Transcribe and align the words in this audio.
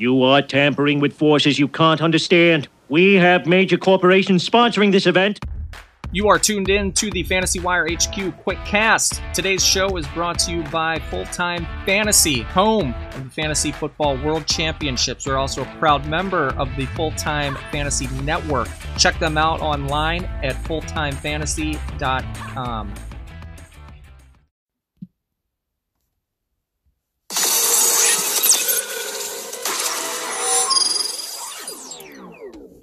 You 0.00 0.24
are 0.24 0.42
tampering 0.42 0.98
with 0.98 1.12
forces 1.12 1.56
you 1.56 1.68
can't 1.68 2.02
understand. 2.02 2.66
We 2.88 3.14
have 3.14 3.46
major 3.46 3.78
corporations 3.78 4.44
sponsoring 4.48 4.90
this 4.90 5.06
event. 5.06 5.38
You 6.10 6.26
are 6.26 6.36
tuned 6.36 6.68
in 6.68 6.90
to 6.94 7.12
the 7.12 7.22
Fantasy 7.22 7.60
Wire 7.60 7.86
HQ 7.88 8.42
Quick 8.42 8.58
Cast. 8.64 9.22
Today's 9.32 9.64
show 9.64 9.96
is 9.96 10.04
brought 10.08 10.40
to 10.40 10.50
you 10.50 10.64
by 10.64 10.98
Full 10.98 11.26
Time 11.26 11.64
Fantasy, 11.86 12.42
home 12.42 12.92
of 13.12 13.22
the 13.22 13.30
Fantasy 13.30 13.70
Football 13.70 14.16
World 14.16 14.48
Championships. 14.48 15.26
We're 15.26 15.36
also 15.36 15.62
a 15.62 15.76
proud 15.78 16.08
member 16.08 16.48
of 16.54 16.68
the 16.76 16.86
Full 16.86 17.12
Time 17.12 17.56
Fantasy 17.70 18.08
Network. 18.24 18.66
Check 18.98 19.20
them 19.20 19.38
out 19.38 19.60
online 19.60 20.24
at 20.42 20.56
fulltimefantasy.com. 20.64 22.94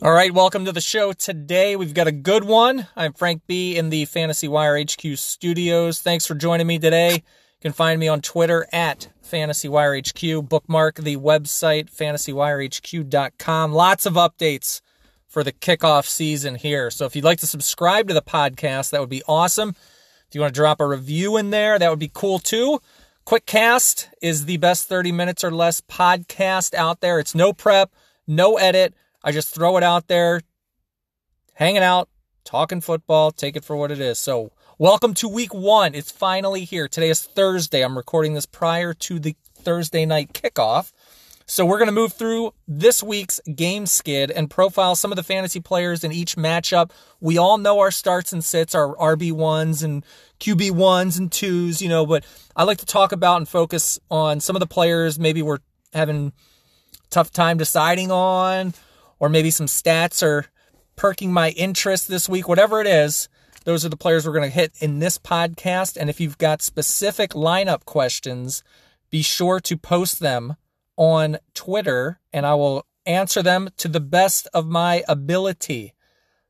All 0.04 0.12
right, 0.12 0.34
welcome 0.34 0.66
to 0.66 0.72
the 0.72 0.82
show 0.82 1.14
today. 1.14 1.76
We've 1.76 1.94
got 1.94 2.08
a 2.08 2.12
good 2.12 2.44
one. 2.44 2.88
I'm 2.96 3.14
Frank 3.14 3.44
B 3.46 3.78
in 3.78 3.92
the 3.92 4.06
Fantasy 4.06 4.48
Wire 4.48 4.82
HQ 4.82 5.16
studios. 5.16 6.02
Thanks 6.02 6.26
for 6.26 6.34
joining 6.34 6.66
me 6.66 6.80
today. 6.80 7.14
You 7.14 7.62
can 7.62 7.72
find 7.72 8.00
me 8.00 8.08
on 8.08 8.22
Twitter 8.22 8.66
at 8.74 9.10
Fantasy 9.22 9.70
Wire 9.70 9.96
HQ. 9.96 10.50
Bookmark 10.50 10.96
the 10.96 11.18
website 11.18 11.94
fantasywirehq.com. 11.96 13.74
Lots 13.74 14.08
of 14.08 14.14
updates 14.14 14.82
for 15.28 15.44
the 15.44 15.52
kickoff 15.52 16.08
season 16.08 16.56
here. 16.56 16.90
So 16.90 17.06
if 17.06 17.16
you'd 17.16 17.24
like 17.24 17.40
to 17.42 17.48
subscribe 17.48 18.08
to 18.08 18.16
the 18.16 18.24
podcast, 18.24 18.90
that 18.90 19.02
would 19.02 19.08
be 19.08 19.22
awesome. 19.28 19.76
If 20.28 20.34
you 20.34 20.42
want 20.42 20.56
to 20.56 20.60
drop 20.60 20.82
a 20.82 20.88
review 20.88 21.38
in 21.38 21.52
there, 21.52 21.78
that 21.78 21.92
would 21.92 22.00
be 22.00 22.12
cool 22.12 22.40
too. 22.40 22.80
Quick 23.24 23.46
Cast 23.46 24.10
is 24.20 24.46
the 24.46 24.58
best 24.58 24.90
30 24.90 25.12
minutes 25.12 25.44
or 25.44 25.52
less 25.52 25.80
podcast 25.80 26.74
out 26.74 27.02
there. 27.02 27.20
It's 27.20 27.36
no 27.36 27.54
prep, 27.54 27.92
no 28.26 28.58
edit 28.58 28.96
I 29.24 29.32
just 29.32 29.54
throw 29.54 29.78
it 29.78 29.84
out 29.84 30.08
there, 30.08 30.42
hanging 31.54 31.84
out, 31.84 32.10
talking 32.44 32.82
football, 32.82 33.30
take 33.32 33.56
it 33.56 33.64
for 33.64 33.76
what 33.76 33.92
it 33.92 34.00
is. 34.00 34.18
So, 34.18 34.52
welcome 34.80 35.14
to 35.16 35.28
week 35.28 35.54
one. 35.54 35.94
It's 35.94 36.12
finally 36.12 36.64
here. 36.64 36.88
Today 36.88 37.12
is 37.12 37.22
Thursday. 37.22 37.84
I'm 37.84 37.98
recording 37.98 38.34
this 38.34 38.48
prior 38.48 38.96
to 38.96 39.20
the 39.20 39.36
Thursday 39.54 40.08
night 40.08 40.34
kickoff. 40.34 40.92
So, 41.46 41.68
we're 41.68 41.78
going 41.78 41.88
to 41.88 41.92
move 41.92 42.14
through 42.14 42.56
this 42.68 43.04
week's 43.04 43.40
game 43.42 43.86
skid 43.86 44.32
and 44.32 44.50
profile 44.50 44.96
some 44.96 45.12
of 45.12 45.18
the 45.18 45.24
fantasy 45.24 45.60
players 45.60 46.04
in 46.04 46.12
each 46.12 46.36
matchup. 46.36 46.90
We 47.20 47.38
all 47.38 47.60
know 47.60 47.78
our 47.78 47.92
starts 47.92 48.34
and 48.34 48.44
sits, 48.44 48.74
our 48.74 48.96
RB1s 48.96 49.84
and 49.84 50.04
QB1s 50.40 51.20
and 51.20 51.30
2s, 51.30 51.80
you 51.80 51.90
know, 51.90 52.08
but 52.08 52.26
I 52.56 52.64
like 52.64 52.80
to 52.80 52.88
talk 52.88 53.12
about 53.12 53.38
and 53.38 53.48
focus 53.48 54.00
on 54.10 54.40
some 54.40 54.56
of 54.56 54.62
the 54.62 54.68
players 54.68 55.20
maybe 55.20 55.44
we're 55.44 55.60
having 55.94 56.34
tough 57.12 57.30
time 57.30 57.60
deciding 57.60 58.10
on 58.10 58.74
or 59.22 59.30
maybe 59.30 59.52
some 59.52 59.68
stats 59.68 60.24
are 60.24 60.48
perking 60.96 61.32
my 61.32 61.52
interest 61.52 62.08
this 62.08 62.28
week, 62.28 62.50
whatever 62.50 62.82
it 62.82 62.88
is, 62.88 63.30
those 63.66 63.86
are 63.86 63.90
the 63.90 63.96
players 63.96 64.26
we're 64.26 64.34
going 64.34 64.50
to 64.50 64.54
hit 64.54 64.74
in 64.80 64.98
this 64.98 65.20
podcast. 65.20 65.96
And 65.96 66.10
if 66.10 66.20
you've 66.20 66.40
got 66.40 66.64
specific 66.64 67.32
lineup 67.34 67.86
questions, 67.86 68.64
be 69.12 69.22
sure 69.22 69.60
to 69.60 69.78
post 69.78 70.20
them 70.20 70.56
on 70.98 71.38
Twitter 71.54 72.20
and 72.34 72.48
I 72.48 72.56
will 72.56 72.88
answer 73.06 73.44
them 73.44 73.70
to 73.78 73.88
the 73.88 74.00
best 74.00 74.48
of 74.56 74.66
my 74.66 75.04
ability. 75.08 75.94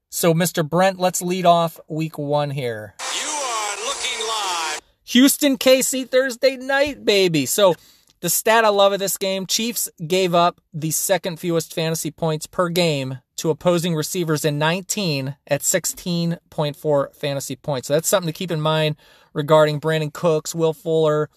So, 0.09 0.33
Mr. 0.33 0.67
Brent, 0.67 0.97
let's 0.97 1.21
lead 1.21 1.45
off 1.45 1.77
week 1.89 2.17
one 2.17 2.51
here. 2.51 2.95
You 3.21 3.27
are 3.27 3.75
looking 3.85 4.27
live. 4.27 4.79
Houston 5.03 5.57
KC 5.57 6.09
Thursday 6.09 6.55
night, 6.55 7.03
baby. 7.03 7.45
So, 7.45 7.75
the 8.21 8.29
stat 8.29 8.63
I 8.63 8.69
love 8.69 8.93
of 8.93 8.99
this 8.99 9.17
game 9.17 9.45
Chiefs 9.45 9.89
gave 10.07 10.33
up 10.33 10.61
the 10.73 10.91
second 10.91 11.39
fewest 11.39 11.73
fantasy 11.73 12.11
points 12.11 12.47
per 12.47 12.69
game 12.69 13.19
to 13.37 13.49
opposing 13.49 13.95
receivers 13.95 14.45
in 14.45 14.59
19 14.59 15.35
at 15.47 15.61
16.4 15.61 17.15
fantasy 17.15 17.55
points. 17.55 17.87
So 17.87 17.95
that's 17.95 18.07
something 18.07 18.31
to 18.31 18.37
keep 18.37 18.51
in 18.51 18.61
mind 18.61 18.95
regarding 19.33 19.81
Brandin 19.81 20.13
Cooks, 20.13 20.53
Will 20.53 20.73
Fuller, 20.73 21.29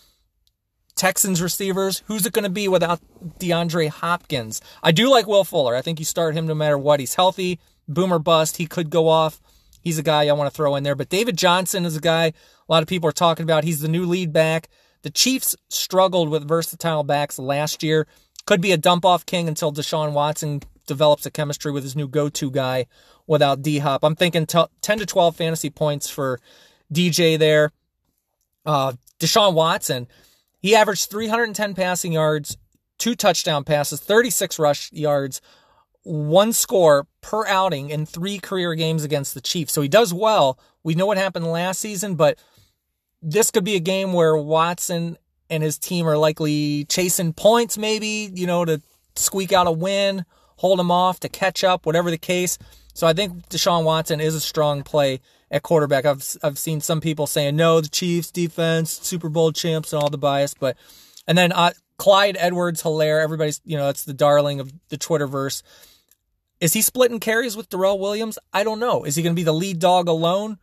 Texans 0.94 1.40
receivers. 1.40 2.02
Who's 2.06 2.26
it 2.26 2.34
going 2.34 2.44
to 2.44 2.50
be 2.50 2.68
without 2.68 3.00
DeAndre 3.38 3.88
Hopkins? 3.88 4.60
I 4.82 4.92
do 4.92 5.10
like 5.10 5.26
Will 5.26 5.44
Fuller. 5.44 5.74
I 5.74 5.82
think 5.82 5.98
you 5.98 6.04
start 6.04 6.36
him 6.36 6.46
no 6.46 6.54
matter 6.54 6.76
what. 6.76 7.00
He's 7.00 7.14
healthy, 7.14 7.58
boomer 7.88 8.18
bust. 8.18 8.58
He 8.58 8.66
could 8.66 8.90
go 8.90 9.08
off. 9.08 9.40
He's 9.80 9.98
a 9.98 10.02
guy 10.02 10.26
I 10.26 10.32
want 10.32 10.50
to 10.50 10.56
throw 10.56 10.76
in 10.76 10.82
there. 10.82 10.94
But 10.94 11.08
David 11.08 11.38
Johnson 11.38 11.86
is 11.86 11.96
a 11.96 12.00
guy 12.00 12.26
a 12.26 12.72
lot 12.72 12.82
of 12.82 12.88
people 12.88 13.08
are 13.08 13.12
talking 13.12 13.44
about. 13.44 13.64
He's 13.64 13.80
the 13.80 13.88
new 13.88 14.06
lead 14.06 14.32
back. 14.32 14.68
The 15.04 15.10
Chiefs 15.10 15.54
struggled 15.68 16.30
with 16.30 16.48
versatile 16.48 17.04
backs 17.04 17.38
last 17.38 17.82
year. 17.82 18.06
Could 18.46 18.62
be 18.62 18.72
a 18.72 18.78
dump 18.78 19.04
off 19.04 19.26
king 19.26 19.48
until 19.48 19.70
Deshaun 19.70 20.12
Watson 20.12 20.62
develops 20.86 21.26
a 21.26 21.30
chemistry 21.30 21.70
with 21.70 21.82
his 21.82 21.94
new 21.94 22.08
go 22.08 22.30
to 22.30 22.50
guy 22.50 22.86
without 23.26 23.60
D 23.60 23.78
Hop. 23.78 24.02
I'm 24.02 24.16
thinking 24.16 24.46
t- 24.46 24.64
10 24.80 24.98
to 24.98 25.06
12 25.06 25.36
fantasy 25.36 25.68
points 25.68 26.08
for 26.08 26.40
DJ 26.90 27.38
there. 27.38 27.70
Uh, 28.64 28.94
Deshaun 29.20 29.52
Watson, 29.52 30.08
he 30.62 30.74
averaged 30.74 31.10
310 31.10 31.74
passing 31.74 32.12
yards, 32.12 32.56
two 32.96 33.14
touchdown 33.14 33.62
passes, 33.62 34.00
36 34.00 34.58
rush 34.58 34.90
yards, 34.90 35.42
one 36.02 36.54
score 36.54 37.06
per 37.20 37.46
outing 37.46 37.90
in 37.90 38.06
three 38.06 38.38
career 38.38 38.74
games 38.74 39.04
against 39.04 39.34
the 39.34 39.42
Chiefs. 39.42 39.74
So 39.74 39.82
he 39.82 39.88
does 39.88 40.14
well. 40.14 40.58
We 40.82 40.94
know 40.94 41.04
what 41.04 41.18
happened 41.18 41.46
last 41.46 41.80
season, 41.80 42.14
but 42.14 42.38
this 43.24 43.50
could 43.50 43.64
be 43.64 43.74
a 43.74 43.80
game 43.80 44.12
where 44.12 44.36
Watson 44.36 45.16
and 45.48 45.62
his 45.62 45.78
team 45.78 46.06
are 46.06 46.18
likely 46.18 46.84
chasing 46.84 47.32
points, 47.32 47.78
maybe, 47.78 48.30
you 48.34 48.46
know, 48.46 48.64
to 48.64 48.82
squeak 49.16 49.52
out 49.52 49.66
a 49.66 49.72
win, 49.72 50.24
hold 50.56 50.78
them 50.78 50.90
off, 50.90 51.20
to 51.20 51.28
catch 51.28 51.64
up, 51.64 51.86
whatever 51.86 52.10
the 52.10 52.18
case. 52.18 52.58
So 52.92 53.06
I 53.06 53.14
think 53.14 53.48
Deshaun 53.48 53.84
Watson 53.84 54.20
is 54.20 54.34
a 54.34 54.40
strong 54.40 54.82
play 54.82 55.20
at 55.50 55.62
quarterback. 55.62 56.04
I've 56.04 56.24
I've 56.42 56.58
seen 56.58 56.80
some 56.80 57.00
people 57.00 57.26
saying 57.26 57.56
no, 57.56 57.80
the 57.80 57.88
Chiefs 57.88 58.30
defense, 58.30 58.90
Super 58.90 59.28
Bowl 59.28 59.52
champs, 59.52 59.92
and 59.92 60.02
all 60.02 60.10
the 60.10 60.18
bias, 60.18 60.54
but 60.54 60.76
and 61.26 61.36
then 61.36 61.50
uh, 61.52 61.72
Clyde 61.96 62.36
Edwards 62.38 62.82
Hilaire, 62.82 63.20
everybody's 63.20 63.60
you 63.64 63.76
know 63.76 63.86
that's 63.86 64.04
the 64.04 64.14
darling 64.14 64.60
of 64.60 64.72
the 64.90 64.98
Twitterverse. 64.98 65.62
Is 66.60 66.72
he 66.72 66.82
splitting 66.82 67.20
carries 67.20 67.56
with 67.56 67.68
Darrel 67.68 67.98
Williams? 67.98 68.38
I 68.52 68.64
don't 68.64 68.78
know. 68.78 69.04
Is 69.04 69.16
he 69.16 69.22
going 69.22 69.34
to 69.34 69.38
be 69.38 69.44
the 69.44 69.52
lead 69.52 69.80
dog 69.80 70.08
alone? 70.08 70.58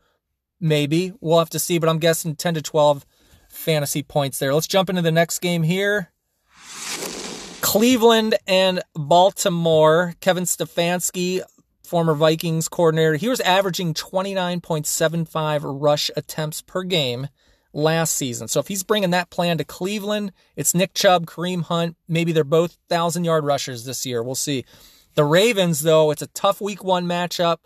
Maybe. 0.62 1.12
We'll 1.20 1.40
have 1.40 1.50
to 1.50 1.60
see, 1.60 1.80
but 1.80 1.90
I'm 1.90 2.00
guessing 2.00 2.36
10 2.36 2.54
to 2.54 2.62
12 2.62 3.06
fantasy 3.50 4.04
points 4.04 4.40
there. 4.40 4.54
Let's 4.54 4.68
jump 4.68 4.90
into 4.90 5.02
the 5.02 5.12
next 5.12 5.40
game 5.40 5.64
here. 5.64 6.12
Cleveland 7.62 8.36
and 8.48 8.82
Baltimore. 8.94 10.14
Kevin 10.22 10.44
Stefanski, 10.44 11.42
former 11.84 12.14
Vikings 12.14 12.68
coordinator, 12.68 13.16
he 13.16 13.28
was 13.28 13.42
averaging 13.42 13.94
29.75 13.94 15.62
rush 15.82 16.12
attempts 16.16 16.62
per 16.62 16.84
game 16.84 17.28
last 17.74 18.16
season. 18.16 18.48
So 18.48 18.60
if 18.60 18.68
he's 18.68 18.84
bringing 18.84 19.12
that 19.12 19.30
plan 19.30 19.58
to 19.58 19.64
Cleveland, 19.64 20.32
it's 20.56 20.76
Nick 20.76 20.94
Chubb, 20.94 21.26
Kareem 21.26 21.64
Hunt. 21.64 21.96
Maybe 22.08 22.32
they're 22.32 22.44
both 22.44 22.78
1,000 22.90 23.24
yard 23.24 23.46
rushers 23.46 23.86
this 23.86 24.06
year. 24.06 24.22
We'll 24.22 24.36
see. 24.36 24.66
The 25.16 25.24
Ravens, 25.24 25.82
though, 25.82 26.12
it's 26.12 26.22
a 26.22 26.28
tough 26.28 26.62
week 26.62 26.84
one 26.84 27.06
matchup 27.06 27.58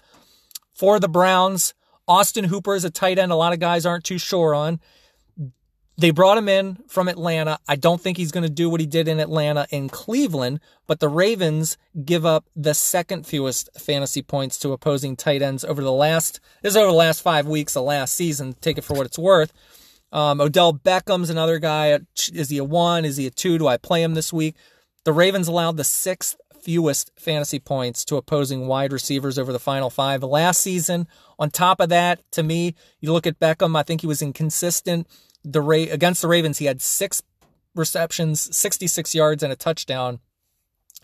for 0.73 1.00
the 1.00 1.09
Browns. 1.09 1.73
Austin 2.07 2.45
Hooper 2.45 2.75
is 2.75 2.85
a 2.85 2.89
tight 2.89 3.17
end 3.17 3.31
a 3.31 3.35
lot 3.35 3.53
of 3.53 3.59
guys 3.59 3.85
aren't 3.85 4.03
too 4.03 4.17
sure 4.17 4.53
on. 4.53 4.79
They 5.97 6.11
brought 6.11 6.38
him 6.38 6.49
in 6.49 6.79
from 6.88 7.07
Atlanta. 7.07 7.57
I 7.69 7.77
don't 7.77 8.01
think 8.01 8.17
he's 8.17 8.33
going 8.33 8.43
to 8.43 8.49
do 8.49 8.69
what 8.69 8.81
he 8.81 8.85
did 8.85 9.07
in 9.07 9.19
Atlanta 9.21 9.66
in 9.71 9.88
Cleveland, 9.88 10.59
but 10.88 10.99
the 10.99 11.07
Ravens 11.07 11.77
give 12.03 12.25
up 12.25 12.45
the 12.53 12.73
second 12.73 13.25
fewest 13.25 13.69
fantasy 13.79 14.21
points 14.21 14.59
to 14.59 14.73
opposing 14.73 15.15
tight 15.15 15.41
ends 15.41 15.63
over 15.63 15.81
the 15.81 15.94
last, 15.94 16.41
this 16.61 16.71
is 16.71 16.77
over 16.77 16.88
the 16.88 16.97
last 16.97 17.21
five 17.21 17.47
weeks, 17.47 17.73
the 17.73 17.81
last 17.81 18.13
season. 18.13 18.55
Take 18.59 18.77
it 18.77 18.83
for 18.83 18.94
what 18.94 19.05
it's 19.05 19.17
worth. 19.17 19.53
Um, 20.11 20.41
Odell 20.41 20.73
Beckham's 20.73 21.29
another 21.29 21.59
guy. 21.59 21.97
Is 22.33 22.49
he 22.49 22.57
a 22.57 22.63
one? 22.63 23.05
Is 23.05 23.17
he 23.17 23.27
a 23.27 23.31
two? 23.31 23.57
Do 23.57 23.67
I 23.67 23.77
play 23.77 24.03
him 24.03 24.15
this 24.15 24.33
week? 24.33 24.55
The 25.05 25.13
Ravens 25.13 25.47
allowed 25.47 25.77
the 25.77 25.83
sixth 25.85 26.35
fewest 26.65 27.12
fantasy 27.15 27.59
points 27.59 28.03
to 28.03 28.15
opposing 28.15 28.65
wide 28.65 28.91
receivers 28.91 29.38
over 29.38 29.53
the 29.53 29.59
final 29.59 29.91
five 29.91 30.23
last 30.23 30.62
season. 30.62 31.07
On 31.38 31.51
top 31.51 31.79
of 31.79 31.89
that, 31.89 32.19
to 32.31 32.41
me, 32.41 32.73
you 33.00 33.13
look 33.13 33.27
at 33.27 33.39
Beckham, 33.39 33.77
I 33.77 33.83
think 33.83 34.01
he 34.01 34.07
was 34.07 34.23
inconsistent. 34.23 35.07
The 35.44 35.62
Ra- 35.62 35.91
against 35.91 36.23
the 36.23 36.27
Ravens, 36.27 36.57
he 36.57 36.65
had 36.65 36.81
six 36.81 37.21
receptions, 37.75 38.56
66 38.56 39.13
yards, 39.13 39.44
and 39.44 39.53
a 39.53 39.56
touchdown 39.56 40.19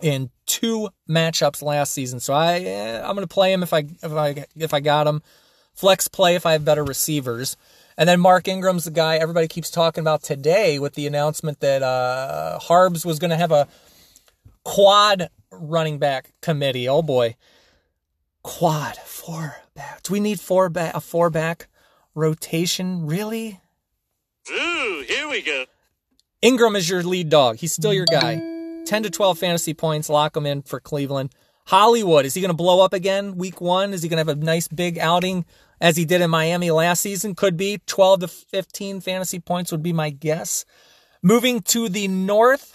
in 0.01 0.31
two 0.47 0.89
matchups 1.07 1.61
last 1.61 1.93
season. 1.93 2.19
So 2.19 2.33
I 2.33 2.59
eh, 2.59 2.99
I'm 2.99 3.15
going 3.15 3.27
to 3.27 3.33
play 3.33 3.53
him 3.53 3.61
if 3.61 3.71
I 3.71 3.85
if 4.01 4.11
I 4.11 4.45
if 4.55 4.73
I 4.73 4.79
got 4.79 5.05
him. 5.05 5.21
Flex 5.73 6.07
play 6.07 6.35
if 6.35 6.45
I 6.45 6.53
have 6.53 6.65
better 6.65 6.83
receivers. 6.83 7.55
And 7.97 8.09
then 8.09 8.19
Mark 8.19 8.47
Ingram's 8.47 8.85
the 8.85 8.91
guy 8.91 9.17
everybody 9.17 9.47
keeps 9.47 9.69
talking 9.69 10.01
about 10.01 10.23
today 10.23 10.79
with 10.79 10.95
the 10.95 11.05
announcement 11.05 11.59
that 11.59 11.83
uh, 11.83 12.57
Harbs 12.59 13.05
was 13.05 13.19
going 13.19 13.29
to 13.29 13.37
have 13.37 13.51
a 13.51 13.67
quad 14.63 15.29
running 15.51 15.99
back 15.99 16.33
committee. 16.41 16.87
Oh 16.87 17.01
boy. 17.01 17.35
Quad, 18.43 18.95
four 18.97 19.57
back. 19.75 20.01
Do 20.03 20.13
we 20.13 20.19
need 20.19 20.39
four 20.39 20.69
back, 20.69 20.95
a 20.95 21.01
four 21.01 21.29
back 21.29 21.67
rotation? 22.15 23.05
Really? 23.05 23.59
Ooh, 24.49 25.05
here 25.07 25.29
we 25.29 25.41
go. 25.41 25.65
Ingram 26.41 26.75
is 26.75 26.89
your 26.89 27.03
lead 27.03 27.29
dog. 27.29 27.57
He's 27.57 27.73
still 27.73 27.93
your 27.93 28.05
guy. 28.05 28.35
10 28.85 29.03
to 29.03 29.09
12 29.11 29.37
fantasy 29.37 29.73
points. 29.75 30.09
Lock 30.09 30.35
him 30.35 30.47
in 30.47 30.63
for 30.63 30.79
Cleveland. 30.79 31.33
Hollywood, 31.65 32.25
is 32.25 32.33
he 32.33 32.41
going 32.41 32.49
to 32.49 32.57
blow 32.57 32.83
up 32.83 32.93
again 32.93 33.35
week 33.35 33.61
one? 33.61 33.93
Is 33.93 34.01
he 34.01 34.09
going 34.09 34.23
to 34.23 34.29
have 34.29 34.37
a 34.37 34.43
nice 34.43 34.67
big 34.67 34.97
outing 34.97 35.45
as 35.79 35.95
he 35.95 36.05
did 36.05 36.21
in 36.21 36.31
Miami 36.31 36.71
last 36.71 37.01
season? 37.01 37.35
Could 37.35 37.55
be 37.55 37.79
12 37.85 38.21
to 38.21 38.27
15 38.27 39.01
fantasy 39.01 39.39
points 39.39 39.71
would 39.71 39.83
be 39.83 39.93
my 39.93 40.09
guess. 40.09 40.65
Moving 41.21 41.61
to 41.61 41.87
the 41.87 42.07
north, 42.07 42.71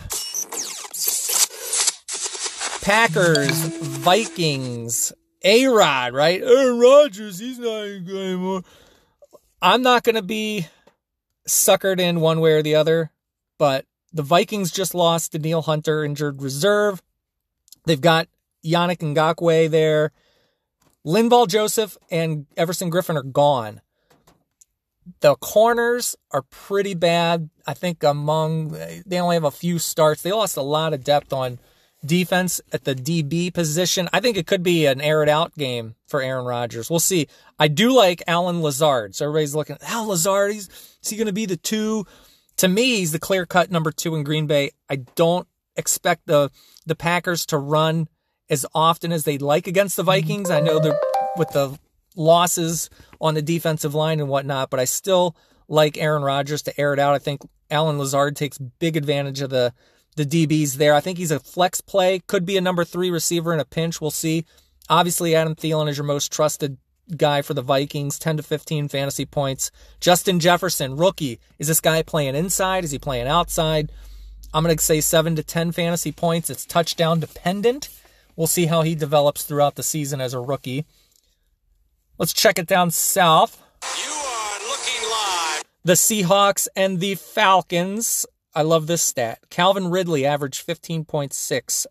Packers, 2.86 3.50
Vikings, 3.50 5.12
A 5.42 5.66
Rod, 5.66 6.14
right? 6.14 6.40
Aaron 6.40 6.78
Rodgers, 6.78 7.40
he's 7.40 7.58
not 7.58 7.82
good 8.06 8.10
anymore. 8.10 8.62
I'm 9.60 9.82
not 9.82 10.04
going 10.04 10.14
to 10.14 10.22
be 10.22 10.68
suckered 11.48 11.98
in 11.98 12.20
one 12.20 12.38
way 12.38 12.52
or 12.52 12.62
the 12.62 12.76
other, 12.76 13.10
but 13.58 13.86
the 14.12 14.22
Vikings 14.22 14.70
just 14.70 14.94
lost 14.94 15.32
Danielle 15.32 15.62
Hunter, 15.62 16.04
injured 16.04 16.40
reserve. 16.40 17.02
They've 17.86 18.00
got 18.00 18.28
Yannick 18.64 18.98
Ngakoue 18.98 19.68
there. 19.68 20.12
Linval 21.04 21.48
Joseph 21.48 21.98
and 22.08 22.46
Everson 22.56 22.88
Griffen 22.88 23.16
are 23.16 23.24
gone. 23.24 23.80
The 25.22 25.34
corners 25.34 26.14
are 26.30 26.42
pretty 26.42 26.94
bad. 26.94 27.50
I 27.66 27.74
think 27.74 28.04
among, 28.04 28.76
they 29.04 29.18
only 29.18 29.34
have 29.34 29.42
a 29.42 29.50
few 29.50 29.80
starts. 29.80 30.22
They 30.22 30.30
lost 30.30 30.56
a 30.56 30.62
lot 30.62 30.94
of 30.94 31.02
depth 31.02 31.32
on 31.32 31.58
defense 32.06 32.60
at 32.72 32.84
the 32.84 32.94
DB 32.94 33.52
position. 33.52 34.08
I 34.12 34.20
think 34.20 34.36
it 34.36 34.46
could 34.46 34.62
be 34.62 34.86
an 34.86 35.00
air 35.00 35.22
it 35.22 35.28
out 35.28 35.54
game 35.54 35.94
for 36.06 36.22
Aaron 36.22 36.44
Rodgers. 36.44 36.88
We'll 36.88 37.00
see. 37.00 37.28
I 37.58 37.68
do 37.68 37.94
like 37.94 38.22
Allen 38.26 38.62
Lazard. 38.62 39.14
So 39.14 39.26
everybody's 39.26 39.54
looking, 39.54 39.76
Al 39.82 40.06
Lazard, 40.06 40.52
he's, 40.52 40.68
is 41.02 41.10
he 41.10 41.16
going 41.16 41.26
to 41.26 41.32
be 41.32 41.46
the 41.46 41.56
two? 41.56 42.06
To 42.58 42.68
me, 42.68 42.96
he's 42.96 43.12
the 43.12 43.18
clear 43.18 43.46
cut 43.46 43.70
number 43.70 43.92
two 43.92 44.14
in 44.14 44.24
Green 44.24 44.46
Bay. 44.46 44.70
I 44.88 44.96
don't 44.96 45.46
expect 45.76 46.26
the, 46.26 46.50
the 46.86 46.96
Packers 46.96 47.44
to 47.46 47.58
run 47.58 48.08
as 48.48 48.64
often 48.74 49.12
as 49.12 49.24
they'd 49.24 49.42
like 49.42 49.66
against 49.66 49.96
the 49.96 50.02
Vikings. 50.02 50.50
I 50.50 50.60
know 50.60 50.78
they're 50.78 50.98
with 51.36 51.50
the 51.50 51.78
losses 52.14 52.88
on 53.20 53.34
the 53.34 53.42
defensive 53.42 53.94
line 53.94 54.20
and 54.20 54.28
whatnot, 54.28 54.70
but 54.70 54.80
I 54.80 54.84
still 54.84 55.36
like 55.68 55.98
Aaron 55.98 56.22
Rodgers 56.22 56.62
to 56.62 56.80
air 56.80 56.92
it 56.92 56.98
out. 56.98 57.14
I 57.14 57.18
think 57.18 57.42
Allen 57.70 57.98
Lazard 57.98 58.36
takes 58.36 58.58
big 58.58 58.96
advantage 58.96 59.40
of 59.40 59.50
the 59.50 59.72
the 60.16 60.26
DBs 60.26 60.74
there. 60.74 60.94
I 60.94 61.00
think 61.00 61.18
he's 61.18 61.30
a 61.30 61.40
flex 61.40 61.80
play, 61.80 62.20
could 62.26 62.44
be 62.44 62.56
a 62.56 62.60
number 62.60 62.84
three 62.84 63.10
receiver 63.10 63.54
in 63.54 63.60
a 63.60 63.64
pinch. 63.64 64.00
We'll 64.00 64.10
see. 64.10 64.44
Obviously, 64.88 65.34
Adam 65.34 65.54
Thielen 65.54 65.88
is 65.88 65.96
your 65.96 66.04
most 66.04 66.32
trusted 66.32 66.78
guy 67.16 67.42
for 67.42 67.54
the 67.54 67.62
Vikings, 67.62 68.18
10 68.18 68.38
to 68.38 68.42
15 68.42 68.88
fantasy 68.88 69.26
points. 69.26 69.70
Justin 70.00 70.40
Jefferson, 70.40 70.96
rookie. 70.96 71.38
Is 71.58 71.68
this 71.68 71.80
guy 71.80 72.02
playing 72.02 72.34
inside? 72.34 72.84
Is 72.84 72.90
he 72.90 72.98
playing 72.98 73.28
outside? 73.28 73.92
I'm 74.52 74.64
going 74.64 74.76
to 74.76 74.82
say 74.82 75.00
7 75.00 75.36
to 75.36 75.42
10 75.42 75.72
fantasy 75.72 76.12
points. 76.12 76.50
It's 76.50 76.64
touchdown 76.64 77.20
dependent. 77.20 77.88
We'll 78.36 78.46
see 78.46 78.66
how 78.66 78.82
he 78.82 78.94
develops 78.94 79.44
throughout 79.44 79.76
the 79.76 79.82
season 79.82 80.20
as 80.20 80.34
a 80.34 80.40
rookie. 80.40 80.84
Let's 82.18 82.32
check 82.32 82.58
it 82.58 82.66
down 82.66 82.90
south. 82.90 83.62
You 83.82 84.12
are 84.12 84.58
looking 84.60 85.10
live. 85.10 85.62
The 85.84 85.92
Seahawks 85.94 86.68
and 86.74 87.00
the 87.00 87.14
Falcons. 87.14 88.26
I 88.56 88.62
love 88.62 88.86
this 88.86 89.02
stat. 89.02 89.40
Calvin 89.50 89.90
Ridley 89.90 90.24
averaged 90.24 90.66
15.6 90.66 91.86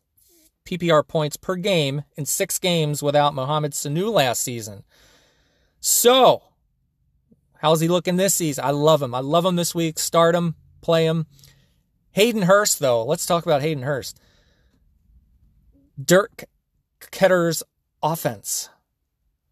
PPR 0.65 1.07
points 1.07 1.37
per 1.37 1.55
game 1.57 2.01
in 2.17 2.25
six 2.25 2.57
games 2.57 3.03
without 3.03 3.35
Mohamed 3.35 3.73
Sanu 3.73 4.11
last 4.11 4.41
season. 4.41 4.83
So, 5.79 6.41
how's 7.59 7.81
he 7.81 7.87
looking 7.87 8.15
this 8.15 8.33
season? 8.33 8.65
I 8.65 8.71
love 8.71 8.99
him. 9.03 9.13
I 9.13 9.19
love 9.19 9.45
him 9.45 9.57
this 9.57 9.75
week. 9.75 9.99
Start 9.99 10.33
him, 10.33 10.55
play 10.81 11.05
him. 11.05 11.27
Hayden 12.13 12.41
Hurst, 12.41 12.79
though. 12.79 13.05
Let's 13.05 13.27
talk 13.27 13.45
about 13.45 13.61
Hayden 13.61 13.83
Hurst. 13.83 14.19
Dirk 16.03 16.45
Koetter's 16.99 17.61
offense. 18.01 18.69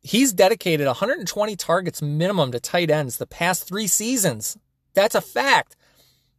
He's 0.01 0.33
dedicated 0.33 0.87
120 0.87 1.55
targets 1.57 2.01
minimum 2.01 2.51
to 2.53 2.59
tight 2.59 2.89
ends 2.89 3.17
the 3.17 3.27
past 3.27 3.67
three 3.67 3.85
seasons. 3.85 4.57
That's 4.95 5.13
a 5.13 5.21
fact. 5.21 5.75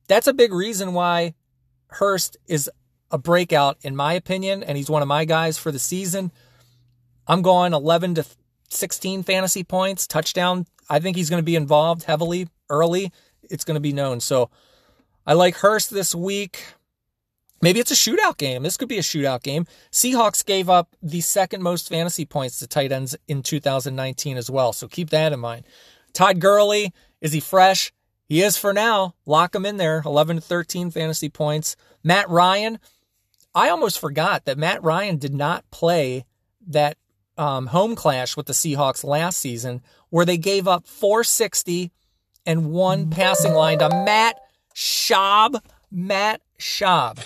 That's 0.08 0.26
a 0.26 0.34
big 0.34 0.52
reason 0.52 0.92
why 0.92 1.34
Hurst 1.88 2.36
is 2.46 2.70
a 3.10 3.18
breakout, 3.18 3.78
in 3.82 3.94
my 3.94 4.14
opinion, 4.14 4.62
and 4.62 4.76
he's 4.76 4.90
one 4.90 5.02
of 5.02 5.08
my 5.08 5.24
guys 5.24 5.56
for 5.56 5.70
the 5.70 5.78
season. 5.78 6.32
I'm 7.26 7.42
going 7.42 7.72
11 7.72 8.16
to 8.16 8.26
16 8.68 9.22
fantasy 9.22 9.64
points, 9.64 10.06
touchdown. 10.06 10.66
I 10.90 10.98
think 10.98 11.16
he's 11.16 11.30
going 11.30 11.40
to 11.40 11.44
be 11.44 11.56
involved 11.56 12.04
heavily 12.04 12.48
early. 12.68 13.12
It's 13.50 13.64
going 13.64 13.76
to 13.76 13.80
be 13.80 13.92
known. 13.92 14.20
So 14.20 14.50
I 15.26 15.32
like 15.34 15.56
Hurst 15.56 15.90
this 15.90 16.14
week. 16.14 16.64
Maybe 17.62 17.80
it's 17.80 17.90
a 17.90 17.94
shootout 17.94 18.36
game. 18.36 18.62
This 18.62 18.76
could 18.76 18.88
be 18.88 18.98
a 18.98 19.02
shootout 19.02 19.42
game. 19.42 19.66
Seahawks 19.90 20.44
gave 20.44 20.68
up 20.68 20.94
the 21.02 21.22
second 21.22 21.62
most 21.62 21.88
fantasy 21.88 22.26
points 22.26 22.58
to 22.58 22.66
tight 22.66 22.92
ends 22.92 23.16
in 23.26 23.42
2019 23.42 24.36
as 24.36 24.50
well. 24.50 24.74
So 24.74 24.86
keep 24.86 25.10
that 25.10 25.32
in 25.32 25.40
mind. 25.40 25.64
Todd 26.12 26.40
Gurley, 26.40 26.92
is 27.22 27.32
he 27.32 27.40
fresh? 27.40 27.90
He 28.26 28.42
is 28.42 28.56
for 28.56 28.72
now. 28.72 29.14
Lock 29.26 29.54
him 29.54 29.66
in 29.66 29.76
there. 29.76 30.02
11 30.04 30.36
to 30.36 30.42
13 30.42 30.90
fantasy 30.90 31.28
points. 31.28 31.76
Matt 32.02 32.28
Ryan. 32.28 32.78
I 33.54 33.68
almost 33.68 34.00
forgot 34.00 34.46
that 34.46 34.58
Matt 34.58 34.82
Ryan 34.82 35.16
did 35.16 35.34
not 35.34 35.70
play 35.70 36.24
that 36.66 36.96
um, 37.36 37.66
home 37.66 37.94
clash 37.94 38.36
with 38.36 38.46
the 38.46 38.52
Seahawks 38.52 39.04
last 39.04 39.38
season 39.38 39.82
where 40.10 40.24
they 40.24 40.38
gave 40.38 40.66
up 40.66 40.86
460 40.86 41.92
and 42.46 42.70
one 42.70 43.10
passing 43.10 43.52
line 43.52 43.78
to 43.78 43.88
Matt 43.88 44.38
Schaub. 44.74 45.60
Matt 45.90 46.40
Schaub. 46.58 47.18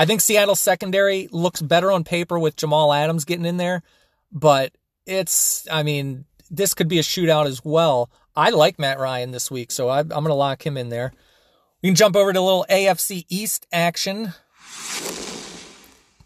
I 0.00 0.04
think 0.04 0.20
Seattle's 0.20 0.60
secondary 0.60 1.28
looks 1.32 1.60
better 1.60 1.90
on 1.90 2.04
paper 2.04 2.38
with 2.38 2.56
Jamal 2.56 2.92
Adams 2.92 3.24
getting 3.24 3.46
in 3.46 3.56
there, 3.56 3.82
but 4.30 4.72
it's, 5.06 5.66
I 5.70 5.82
mean, 5.82 6.24
this 6.50 6.74
could 6.74 6.86
be 6.86 7.00
a 7.00 7.02
shootout 7.02 7.46
as 7.46 7.64
well. 7.64 8.08
I 8.38 8.50
like 8.50 8.78
Matt 8.78 9.00
Ryan 9.00 9.32
this 9.32 9.50
week, 9.50 9.72
so 9.72 9.88
I, 9.88 9.98
am 9.98 10.08
going 10.08 10.26
to 10.26 10.34
lock 10.34 10.64
him 10.64 10.76
in 10.76 10.90
there. 10.90 11.12
We 11.82 11.88
can 11.88 11.96
jump 11.96 12.14
over 12.14 12.32
to 12.32 12.38
a 12.38 12.40
little 12.40 12.64
AFC 12.70 13.26
East 13.28 13.66
action. 13.72 14.32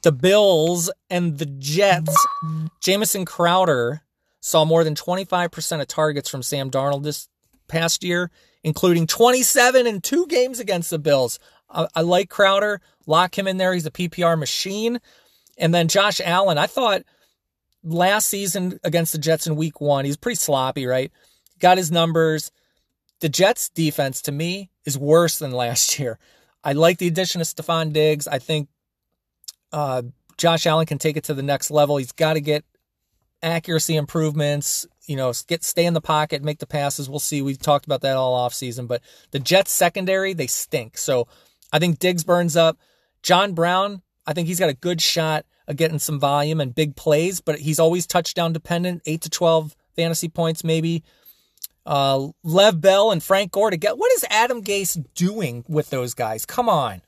The 0.02 0.12
Bills 0.12 0.90
and 1.08 1.38
the 1.38 1.46
Jets. 1.46 2.14
Jamison 2.82 3.24
Crowder 3.24 4.02
saw 4.40 4.66
more 4.66 4.84
than 4.84 4.94
25% 4.94 5.80
of 5.80 5.88
targets 5.88 6.28
from 6.28 6.42
Sam 6.42 6.70
Darnold 6.70 7.02
this 7.02 7.30
past 7.66 8.04
year, 8.04 8.30
including 8.62 9.06
27 9.06 9.86
in 9.86 10.02
two 10.02 10.26
games 10.26 10.60
against 10.60 10.90
the 10.90 10.98
Bills. 10.98 11.38
I, 11.70 11.88
I 11.94 12.02
like 12.02 12.28
Crowder. 12.28 12.82
Lock 13.06 13.38
him 13.38 13.48
in 13.48 13.56
there. 13.56 13.72
He's 13.72 13.86
a 13.86 13.90
PPR 13.90 14.38
machine. 14.38 15.00
And 15.56 15.72
then 15.72 15.88
Josh 15.88 16.20
Allen, 16.22 16.58
I 16.58 16.66
thought 16.66 17.04
last 17.82 18.28
season 18.28 18.78
against 18.84 19.12
the 19.12 19.18
Jets 19.18 19.46
in 19.46 19.56
week 19.56 19.80
one, 19.80 20.04
he's 20.04 20.18
pretty 20.18 20.36
sloppy, 20.36 20.84
right? 20.84 21.10
Got 21.62 21.78
his 21.78 21.92
numbers. 21.92 22.50
The 23.20 23.28
Jets 23.28 23.68
defense 23.68 24.20
to 24.22 24.32
me 24.32 24.70
is 24.84 24.98
worse 24.98 25.38
than 25.38 25.52
last 25.52 25.98
year. 25.98 26.18
I 26.64 26.72
like 26.72 26.98
the 26.98 27.06
addition 27.06 27.40
of 27.40 27.46
Stefon 27.46 27.92
Diggs. 27.92 28.28
I 28.28 28.38
think 28.38 28.68
uh, 29.72 30.02
Josh 30.36 30.66
Allen 30.66 30.86
can 30.86 30.98
take 30.98 31.16
it 31.16 31.24
to 31.24 31.34
the 31.34 31.42
next 31.42 31.70
level. 31.70 31.96
He's 31.96 32.12
got 32.12 32.34
to 32.34 32.40
get 32.40 32.64
accuracy 33.42 33.96
improvements, 33.96 34.86
you 35.06 35.16
know, 35.16 35.32
get 35.46 35.64
stay 35.64 35.86
in 35.86 35.94
the 35.94 36.00
pocket, 36.00 36.44
make 36.44 36.58
the 36.58 36.66
passes. 36.66 37.08
We'll 37.08 37.18
see. 37.18 37.42
We've 37.42 37.58
talked 37.58 37.86
about 37.86 38.02
that 38.02 38.16
all 38.16 38.34
off 38.34 38.54
season, 38.54 38.86
but 38.86 39.02
the 39.30 39.40
Jets 39.40 39.72
secondary, 39.72 40.32
they 40.32 40.46
stink. 40.46 40.98
So 40.98 41.26
I 41.72 41.78
think 41.78 41.98
Diggs 41.98 42.24
burns 42.24 42.56
up. 42.56 42.78
John 43.22 43.54
Brown, 43.54 44.02
I 44.26 44.32
think 44.32 44.48
he's 44.48 44.58
got 44.58 44.70
a 44.70 44.74
good 44.74 45.00
shot 45.00 45.46
of 45.68 45.76
getting 45.76 45.98
some 45.98 46.18
volume 46.18 46.60
and 46.60 46.74
big 46.74 46.96
plays, 46.96 47.40
but 47.40 47.60
he's 47.60 47.78
always 47.78 48.06
touchdown 48.06 48.52
dependent, 48.52 49.02
8 49.06 49.20
to 49.22 49.30
12 49.30 49.76
fantasy 49.96 50.28
points 50.28 50.64
maybe. 50.64 51.04
Uh, 51.84 52.28
Lev 52.42 52.80
Bell 52.80 53.10
and 53.10 53.22
Frank 53.22 53.52
Gore 53.52 53.70
to 53.70 53.76
get. 53.76 53.98
What 53.98 54.12
is 54.12 54.24
Adam 54.30 54.62
Gase 54.62 55.04
doing 55.14 55.64
with 55.68 55.90
those 55.90 56.14
guys? 56.14 56.46
Come 56.46 56.68
on. 56.68 57.02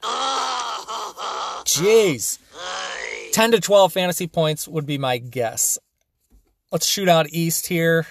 Jeez. 1.65 2.39
10 3.33 3.53
to 3.53 3.61
12 3.61 3.93
fantasy 3.93 4.27
points 4.27 4.69
would 4.69 4.87
be 4.87 4.99
my 4.99 5.19
guess. 5.19 5.79
Let's 6.71 6.87
shoot 6.87 7.09
out 7.09 7.29
east 7.31 7.67
here. 7.67 8.07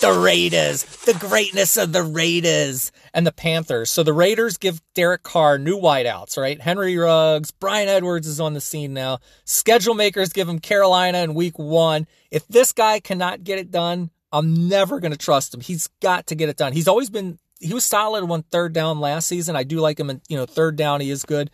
The 0.00 0.18
Raiders, 0.18 0.84
the 1.04 1.12
greatness 1.18 1.76
of 1.76 1.92
the 1.92 2.02
Raiders 2.02 2.92
and 3.12 3.26
the 3.26 3.32
Panthers. 3.32 3.90
So 3.90 4.02
the 4.02 4.12
Raiders 4.12 4.56
give 4.56 4.82
Derek 4.94 5.22
Carr 5.22 5.58
new 5.58 5.78
wideouts, 5.78 6.36
right? 6.36 6.60
Henry 6.60 6.96
Ruggs, 6.96 7.50
Bryan 7.50 7.88
Edwards 7.88 8.26
is 8.26 8.40
on 8.40 8.54
the 8.54 8.60
scene 8.60 8.94
now. 8.94 9.18
Schedule 9.44 9.94
makers 9.94 10.32
give 10.32 10.48
him 10.48 10.58
Carolina 10.58 11.18
in 11.18 11.34
week 11.34 11.58
one. 11.58 12.06
If 12.30 12.46
this 12.48 12.72
guy 12.72 13.00
cannot 13.00 13.44
get 13.44 13.58
it 13.58 13.70
done, 13.70 14.10
I'm 14.32 14.68
never 14.68 15.00
going 15.00 15.12
to 15.12 15.18
trust 15.18 15.54
him. 15.54 15.60
He's 15.60 15.88
got 16.00 16.28
to 16.28 16.34
get 16.34 16.48
it 16.48 16.56
done. 16.56 16.72
He's 16.72 16.88
always 16.88 17.10
been, 17.10 17.38
he 17.58 17.74
was 17.74 17.84
solid 17.84 18.22
on 18.30 18.42
third 18.44 18.72
down 18.72 19.00
last 19.00 19.26
season. 19.26 19.56
I 19.56 19.64
do 19.64 19.80
like 19.80 19.98
him 19.98 20.10
in, 20.10 20.20
you 20.28 20.36
know, 20.36 20.46
third 20.46 20.76
down. 20.76 21.00
He 21.00 21.10
is 21.10 21.24
good. 21.24 21.50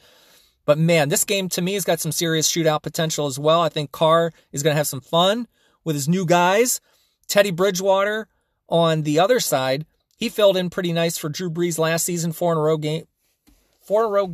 But 0.66 0.78
man, 0.78 1.08
this 1.08 1.24
game 1.24 1.48
to 1.50 1.62
me 1.62 1.74
has 1.74 1.84
got 1.84 2.00
some 2.00 2.12
serious 2.12 2.50
shootout 2.50 2.82
potential 2.82 3.26
as 3.26 3.38
well. 3.38 3.62
I 3.62 3.68
think 3.68 3.92
Carr 3.92 4.32
is 4.52 4.62
going 4.62 4.74
to 4.74 4.78
have 4.78 4.88
some 4.88 5.00
fun 5.00 5.46
with 5.84 5.94
his 5.94 6.08
new 6.08 6.26
guys. 6.26 6.80
Teddy 7.28 7.50
Bridgewater 7.50 8.28
on 8.68 9.02
the 9.02 9.20
other 9.20 9.40
side, 9.40 9.86
he 10.16 10.28
filled 10.28 10.56
in 10.56 10.70
pretty 10.70 10.92
nice 10.92 11.18
for 11.18 11.28
Drew 11.28 11.50
Brees 11.50 11.78
last 11.78 12.04
season, 12.04 12.32
four 12.32 12.52
in 12.52 12.58
a 12.58 12.62
row 12.62 12.76
game, 12.76 13.04
four 13.80 14.02
in 14.02 14.06
a 14.06 14.10
row 14.10 14.32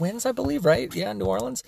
wins, 0.00 0.26
I 0.26 0.32
believe, 0.32 0.64
right? 0.64 0.92
Yeah, 0.94 1.12
New 1.12 1.26
Orleans. 1.26 1.62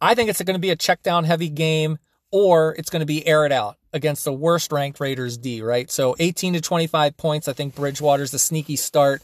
I 0.00 0.14
think 0.14 0.28
it's 0.28 0.42
going 0.42 0.54
to 0.54 0.60
be 0.60 0.70
a 0.70 0.76
check 0.76 1.02
down 1.02 1.24
heavy 1.24 1.48
game 1.48 1.98
or 2.32 2.74
it's 2.78 2.90
going 2.90 3.00
to 3.00 3.06
be 3.06 3.26
air 3.26 3.46
it 3.46 3.52
out 3.52 3.76
against 3.92 4.24
the 4.24 4.32
worst 4.32 4.72
ranked 4.72 4.98
Raiders 4.98 5.36
D, 5.36 5.62
right? 5.62 5.90
So 5.90 6.16
18 6.18 6.54
to 6.54 6.60
25 6.60 7.16
points. 7.16 7.46
I 7.46 7.52
think 7.52 7.74
Bridgewater's 7.74 8.30
the 8.30 8.38
sneaky 8.38 8.76
start. 8.76 9.22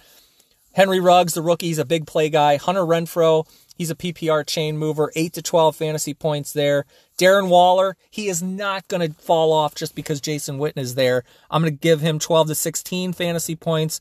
Henry 0.72 1.00
Ruggs, 1.00 1.34
the 1.34 1.42
rookie, 1.42 1.66
he's 1.66 1.78
a 1.78 1.84
big 1.84 2.06
play 2.06 2.28
guy. 2.28 2.56
Hunter 2.56 2.82
Renfrow, 2.82 3.48
he's 3.78 3.90
a 3.90 3.94
PPR 3.94 4.47
chain 4.47 4.76
mover. 4.76 5.11
8 5.16 5.32
to 5.32 5.42
12 5.42 5.76
fantasy 5.76 6.12
points 6.12 6.52
there. 6.52 6.85
Darren 7.18 7.49
Waller, 7.49 7.97
he 8.11 8.28
is 8.28 8.42
not 8.42 8.87
going 8.88 9.08
to 9.08 9.18
fall 9.18 9.52
off 9.52 9.75
just 9.75 9.94
because 9.94 10.20
Jason 10.20 10.58
Witten 10.58 10.78
is 10.78 10.97
there. 10.97 11.25
I'm 11.50 11.62
going 11.62 11.73
to 11.73 11.78
give 11.78 12.00
him 12.00 12.18
12 12.18 12.49
to 12.49 12.54
16 12.54 13.14
fantasy 13.14 13.56
points. 13.56 14.00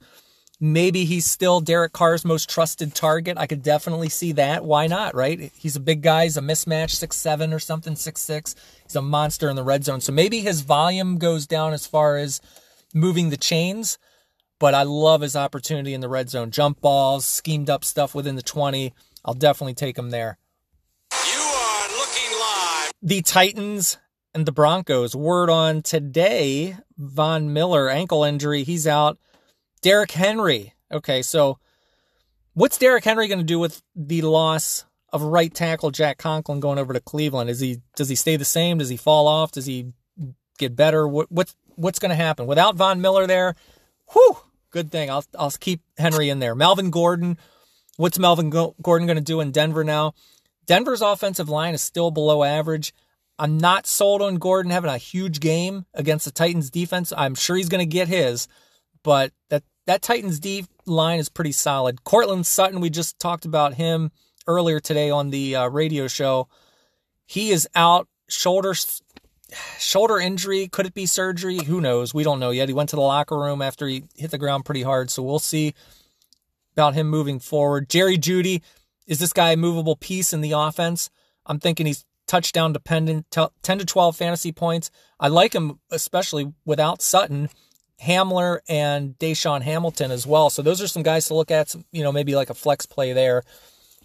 Maybe 0.60 1.06
he's 1.06 1.30
still 1.30 1.62
Derek 1.62 1.94
Carr's 1.94 2.26
most 2.26 2.50
trusted 2.50 2.96
target. 2.96 3.38
I 3.38 3.46
could 3.46 3.62
definitely 3.62 4.10
see 4.10 4.32
that. 4.34 4.66
Why 4.66 4.88
not, 4.88 5.14
right? 5.14 5.52
He's 5.56 5.76
a 5.76 5.80
big 5.80 6.02
guy. 6.02 6.24
He's 6.24 6.38
a 6.38 6.42
mismatch, 6.42 6.92
six 6.92 7.16
seven 7.16 7.54
or 7.54 7.60
something, 7.60 7.96
six 7.96 8.22
six. 8.22 8.56
He's 8.84 8.96
a 8.96 9.02
monster 9.02 9.50
in 9.50 9.56
the 9.56 9.64
red 9.64 9.84
zone. 9.84 10.02
So 10.02 10.12
maybe 10.12 10.40
his 10.40 10.62
volume 10.62 11.20
goes 11.20 11.46
down 11.46 11.74
as 11.74 11.86
far 11.86 12.18
as 12.18 12.42
moving 12.92 13.30
the 13.30 13.38
chains, 13.38 14.00
but 14.60 14.74
I 14.74 14.82
love 14.82 15.22
his 15.22 15.36
opportunity 15.36 15.94
in 15.94 16.02
the 16.02 16.10
red 16.10 16.30
zone. 16.30 16.50
Jump 16.50 16.82
balls, 16.82 17.26
schemed 17.26 17.70
up 17.70 17.84
stuff 17.84 18.16
within 18.16 18.36
the 18.36 18.42
20. 18.42 18.94
I'll 19.28 19.34
definitely 19.34 19.74
take 19.74 19.98
him 19.98 20.10
there. 20.10 20.38
You 21.12 21.42
are 21.42 21.90
looking 21.90 22.40
live. 22.40 22.92
The 23.04 23.22
Titans 23.22 23.98
and 24.34 24.46
the 24.46 24.54
Broncos. 24.54 25.16
Word 25.16 25.50
on 25.50 25.82
today 25.82 26.78
Von 26.98 27.52
Miller, 27.52 27.90
ankle 27.90 28.24
injury. 28.24 28.64
He's 28.64 28.88
out. 28.88 29.18
Derrick 29.82 30.12
Henry. 30.12 30.74
Okay, 30.92 31.22
so 31.22 31.60
what's 32.54 32.78
Derrick 32.78 33.04
Henry 33.04 33.28
going 33.28 33.40
to 33.40 33.44
do 33.44 33.60
with 33.60 33.84
the 33.96 34.22
loss 34.22 34.86
of 35.12 35.22
right 35.22 35.54
tackle 35.54 35.92
Jack 35.92 36.18
Conklin 36.18 36.62
going 36.62 36.80
over 36.80 36.94
to 36.94 37.02
Cleveland? 37.02 37.50
Is 37.50 37.60
he 37.60 37.82
does 37.98 38.08
he 38.08 38.16
stay 38.16 38.38
the 38.38 38.46
same? 38.46 38.78
Does 38.78 38.90
he 38.90 38.98
fall 38.98 39.28
off? 39.28 39.52
Does 39.52 39.66
he 39.66 39.92
get 40.58 40.76
better? 40.76 41.06
What, 41.06 41.30
what's 41.30 41.54
what's 41.76 42.00
going 42.00 42.10
to 42.10 42.16
happen 42.16 42.48
without 42.48 42.76
Von 42.76 43.02
Miller 43.02 43.28
there? 43.28 43.56
Whew, 44.14 44.38
good 44.72 44.90
thing. 44.90 45.10
I'll 45.10 45.26
I'll 45.38 45.52
keep 45.52 45.82
Henry 45.98 46.30
in 46.30 46.40
there. 46.40 46.56
Melvin 46.56 46.90
Gordon. 46.90 47.38
What's 47.98 48.20
Melvin 48.20 48.52
Gordon 48.52 49.08
going 49.08 49.18
to 49.18 49.22
do 49.22 49.42
in 49.42 49.52
Denver 49.52 49.84
now? 49.84 50.14
Denver's 50.68 51.02
offensive 51.02 51.50
line 51.50 51.74
is 51.74 51.82
still 51.82 52.12
below 52.12 52.44
average. 52.44 52.94
I'm 53.40 53.58
not 53.58 53.88
sold 53.88 54.22
on 54.22 54.36
Gordon 54.36 54.72
having 54.72 54.90
a 54.90 54.98
huge 54.98 55.40
game 55.40 55.86
against 55.94 56.26
the 56.26 56.32
Titans 56.32 56.70
defense. 56.70 57.12
I'm 57.16 57.36
sure 57.36 57.56
he's 57.56 57.70
going 57.70 57.88
to 57.88 57.92
get 57.92 58.08
his, 58.08 58.48
but 59.04 59.32
that 59.50 59.64
that 59.88 60.02
Titans 60.02 60.40
D 60.40 60.66
line 60.86 61.20
is 61.20 61.30
pretty 61.30 61.52
solid. 61.52 62.04
Courtland 62.04 62.46
Sutton, 62.46 62.82
we 62.82 62.90
just 62.90 63.20
talked 63.20 63.46
about 63.46 63.76
him 63.76 64.12
earlier 64.46 64.80
today 64.80 65.10
on 65.10 65.30
the 65.30 65.56
uh, 65.56 65.68
radio 65.68 66.08
show. 66.08 66.48
He 67.26 67.50
is 67.50 67.68
out, 67.74 68.08
shoulder 68.28 68.76
shoulder 69.80 70.20
injury. 70.20 70.68
Could 70.68 70.86
it 70.86 70.94
be 70.94 71.06
surgery? 71.06 71.64
Who 71.64 71.82
knows? 71.82 72.14
We 72.14 72.24
don't 72.24 72.40
know 72.40 72.52
yet. 72.52 72.70
He 72.70 72.74
went 72.74 72.90
to 72.90 72.96
the 72.96 73.02
locker 73.02 73.38
room 73.38 73.62
after 73.62 73.88
he 73.88 74.04
hit 74.16 74.32
the 74.32 74.38
ground 74.38 74.66
pretty 74.66 74.84
hard, 74.84 75.10
so 75.10 75.24
we'll 75.24 75.40
see 75.40 75.74
about 76.78 76.94
him 76.94 77.08
moving 77.08 77.40
forward. 77.40 77.90
Jerry 77.90 78.20
Jeudy, 78.20 78.62
is 79.08 79.18
this 79.18 79.34
guy 79.34 79.52
a 79.52 79.58
movable 79.58 79.96
piece 79.96 80.32
in 80.32 80.42
the 80.42 80.52
offense? 80.52 81.10
I'm 81.48 81.60
thinking 81.60 81.88
he's 81.88 82.06
touchdown 82.28 82.72
dependent, 82.72 83.26
10 83.32 83.80
to 83.80 83.86
12 83.86 84.16
fantasy 84.16 84.52
points. 84.52 84.92
I 85.20 85.28
like 85.30 85.56
him 85.56 85.80
especially 85.90 86.54
without 86.66 87.02
Sutton. 87.02 87.50
Hamler 88.04 88.60
and 88.70 89.18
DaeSean 89.18 89.64
Hamilton 89.64 90.12
as 90.12 90.28
well. 90.28 90.52
So 90.52 90.62
those 90.62 90.80
are 90.84 90.88
some 90.88 91.02
guys 91.02 91.26
to 91.28 91.34
look 91.34 91.50
at, 91.50 91.74
you 91.92 92.04
know, 92.04 92.12
maybe 92.12 92.36
like 92.36 92.52
a 92.52 92.54
flex 92.54 92.86
play 92.86 93.12
there. 93.12 93.42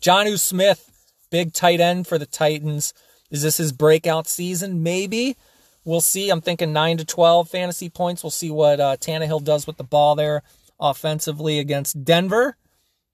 Jonnu 0.00 0.38
Smith, 0.38 0.90
big 1.30 1.52
tight 1.52 1.78
end 1.78 2.06
for 2.06 2.16
the 2.16 2.24
Titans. 2.24 2.94
Is 3.30 3.42
this 3.42 3.58
his 3.58 3.70
breakout 3.70 4.26
season? 4.26 4.82
Maybe. 4.82 5.36
We'll 5.84 6.00
see. 6.00 6.30
I'm 6.30 6.40
thinking 6.40 6.72
9 6.72 6.98
to 6.98 7.04
12 7.04 7.50
fantasy 7.50 7.90
points. 7.90 8.24
We'll 8.24 8.30
see 8.30 8.50
what 8.50 8.80
uh, 8.80 8.96
Tannehill 8.96 9.44
does 9.44 9.66
with 9.66 9.76
the 9.76 9.84
ball 9.84 10.14
there 10.14 10.42
offensively 10.80 11.58
against 11.58 12.02
Denver. 12.02 12.56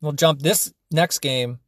We'll 0.01 0.13
jump 0.13 0.41
this 0.41 0.73
next 0.91 1.19
game. 1.21 1.59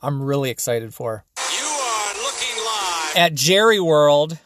I'm 0.00 0.22
really 0.22 0.50
excited 0.50 0.94
for. 0.94 1.24
You 1.38 1.66
are 1.66 2.14
looking 2.14 2.64
live. 2.64 3.16
At 3.16 3.34
Jerry 3.34 3.80
World, 3.80 4.38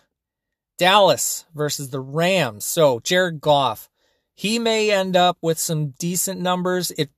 Dallas 0.79 1.45
versus 1.55 1.91
the 1.91 2.01
Rams. 2.01 2.65
So, 2.65 3.01
Jared 3.01 3.41
Goff 3.41 3.89
he 4.35 4.59
may 4.59 4.91
end 4.91 5.17
up 5.17 5.39
with 5.41 5.59
some 5.59 5.91
decent 5.99 6.41
numbers. 6.41 6.91
It 6.93 7.11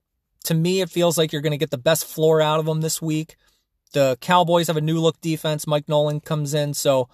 to 0.44 0.54
me, 0.54 0.82
it 0.82 0.90
feels 0.90 1.16
like 1.16 1.32
you're 1.32 1.42
going 1.42 1.52
to 1.52 1.58
get 1.58 1.70
the 1.70 1.78
best 1.78 2.04
floor 2.04 2.42
out 2.42 2.60
of 2.60 2.68
him 2.68 2.82
this 2.82 3.00
week. 3.00 3.36
The 3.92 4.18
Cowboys 4.20 4.66
have 4.66 4.76
a 4.76 4.82
new 4.82 5.00
look 5.00 5.18
defense. 5.22 5.66
Mike 5.66 5.88
Nolan 5.88 6.20
comes 6.20 6.52
in, 6.52 6.74
so 6.74 7.08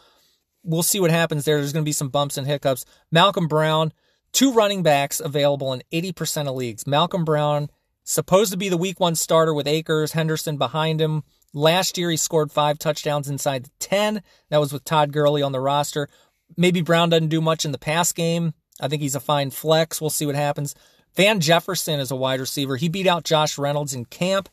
we'll 0.65 0.83
see 0.83 0.99
what 0.99 1.13
happens 1.13 1.45
there. 1.45 1.59
There's 1.59 1.73
going 1.73 1.85
to 1.85 1.89
be 1.89 1.93
some 1.93 2.09
bumps 2.09 2.37
and 2.37 2.47
hiccups. 2.47 2.85
Malcolm 3.13 3.47
Brown, 3.47 3.93
two 4.33 4.53
running 4.53 4.83
backs 4.83 5.21
available 5.21 5.73
in 5.73 5.83
80% 5.93 6.49
of 6.49 6.57
leagues. 6.57 6.89
Malcolm 6.89 7.25
Brown, 7.25 7.71
supposed 8.11 8.51
to 8.53 8.59
be 8.59 8.69
the 8.69 8.77
week 8.77 8.99
one 8.99 9.15
starter 9.15 9.55
with 9.55 9.69
Akers, 9.69 10.13
Henderson 10.13 10.57
behind 10.57 11.01
him. 11.01 11.23
Last 11.53 11.97
year, 11.97 12.11
he 12.11 12.17
scored 12.17 12.53
five 12.53 12.79
touchdowns 12.79 13.29
inside 13.29 13.65
the 13.65 13.71
10. 13.79 14.23
That 14.51 14.59
was 14.59 14.73
with 14.73 14.85
Todd 14.85 15.13
Gurley 15.13 15.43
on 15.43 15.53
the 15.53 15.61
roster. 15.61 16.09
Maybe 16.57 16.81
Brown 16.81 17.11
doesn't 17.11 17.29
do 17.29 17.41
much 17.41 17.65
in 17.65 17.73
the 17.73 17.79
pass 17.79 18.13
game. 18.13 18.55
I 18.81 18.89
think 18.89 19.03
he's 19.03 19.15
a 19.15 19.21
fine 19.21 19.51
flex. 19.51 20.01
We'll 20.01 20.11
see 20.11 20.27
what 20.27 20.35
happens. 20.35 20.75
Van 21.17 21.41
Jefferson 21.41 22.01
is 22.01 22.11
a 22.11 22.17
wide 22.17 22.41
receiver. 22.41 22.77
He 22.77 22.89
beat 22.89 23.07
out 23.07 23.25
Josh 23.25 23.59
Reynolds 23.59 23.95
in 23.95 24.05
camp. 24.07 24.49